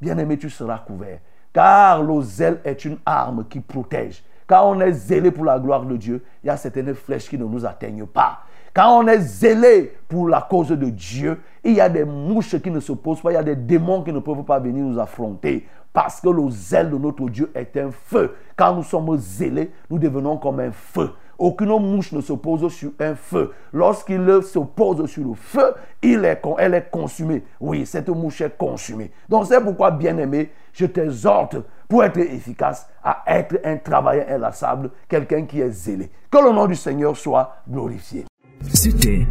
bien 0.00 0.16
aimé, 0.18 0.38
tu 0.38 0.50
seras 0.50 0.78
couvert. 0.78 1.18
Car 1.52 2.02
le 2.02 2.20
zèle 2.22 2.60
est 2.64 2.84
une 2.84 2.98
arme 3.06 3.46
qui 3.48 3.60
protège. 3.60 4.22
Quand 4.46 4.68
on 4.68 4.80
est 4.80 4.92
zélé 4.92 5.30
pour 5.30 5.44
la 5.44 5.58
gloire 5.58 5.84
de 5.84 5.96
Dieu, 5.96 6.22
il 6.42 6.48
y 6.48 6.50
a 6.50 6.56
certaines 6.56 6.94
flèches 6.94 7.28
qui 7.28 7.38
ne 7.38 7.44
nous 7.44 7.64
atteignent 7.64 8.06
pas. 8.06 8.40
Quand 8.74 8.98
on 8.98 9.06
est 9.06 9.20
zélé 9.20 9.96
pour 10.08 10.28
la 10.28 10.42
cause 10.42 10.68
de 10.68 10.90
Dieu, 10.90 11.40
il 11.62 11.74
y 11.74 11.80
a 11.80 11.88
des 11.88 12.04
mouches 12.04 12.58
qui 12.60 12.70
ne 12.70 12.80
se 12.80 12.92
posent 12.92 13.20
pas, 13.22 13.30
il 13.30 13.34
y 13.34 13.38
a 13.38 13.42
des 13.42 13.56
démons 13.56 14.02
qui 14.02 14.12
ne 14.12 14.18
peuvent 14.18 14.42
pas 14.42 14.58
venir 14.58 14.84
nous 14.84 14.98
affronter. 14.98 15.66
Parce 15.92 16.20
que 16.20 16.28
le 16.28 16.50
zèle 16.50 16.90
de 16.90 16.98
notre 16.98 17.28
Dieu 17.28 17.52
est 17.54 17.76
un 17.76 17.92
feu. 17.92 18.34
Quand 18.56 18.74
nous 18.74 18.82
sommes 18.82 19.16
zélés, 19.16 19.70
nous 19.88 19.98
devenons 19.98 20.36
comme 20.36 20.58
un 20.58 20.72
feu. 20.72 21.10
Aucune 21.38 21.68
mouche 21.68 22.12
ne 22.12 22.20
se 22.20 22.32
pose 22.32 22.72
sur 22.72 22.90
un 23.00 23.14
feu. 23.14 23.52
Lorsqu'il 23.72 24.24
se 24.42 24.58
pose 24.58 25.06
sur 25.10 25.24
le 25.24 25.34
feu, 25.34 25.74
il 26.02 26.24
est, 26.24 26.40
elle 26.58 26.74
est 26.74 26.90
consumée. 26.90 27.42
Oui, 27.60 27.86
cette 27.86 28.08
mouche 28.08 28.40
est 28.40 28.56
consumée. 28.56 29.10
Donc 29.28 29.46
c'est 29.46 29.60
pourquoi, 29.60 29.90
bien-aimé, 29.90 30.50
je 30.72 30.86
t'exhorte 30.86 31.56
pour 31.88 32.04
être 32.04 32.18
efficace 32.18 32.88
à 33.02 33.22
être 33.26 33.60
un 33.64 33.76
travailleur 33.76 34.26
inlassable, 34.28 34.90
quelqu'un 35.08 35.44
qui 35.44 35.60
est 35.60 35.70
zélé. 35.70 36.10
Que 36.30 36.38
le 36.38 36.52
nom 36.52 36.66
du 36.66 36.74
Seigneur 36.74 37.16
soit 37.16 37.56
glorifié. 37.68 38.24
C'était 38.72 39.26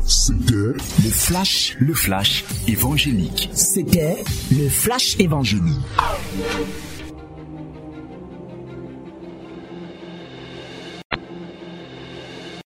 le 0.53 0.77
flash, 1.11 1.75
le 1.79 1.93
flash 1.93 2.45
évangélique. 2.67 3.49
C'était 3.53 4.23
le 4.51 4.69
flash 4.69 5.19
évangélique. 5.19 5.79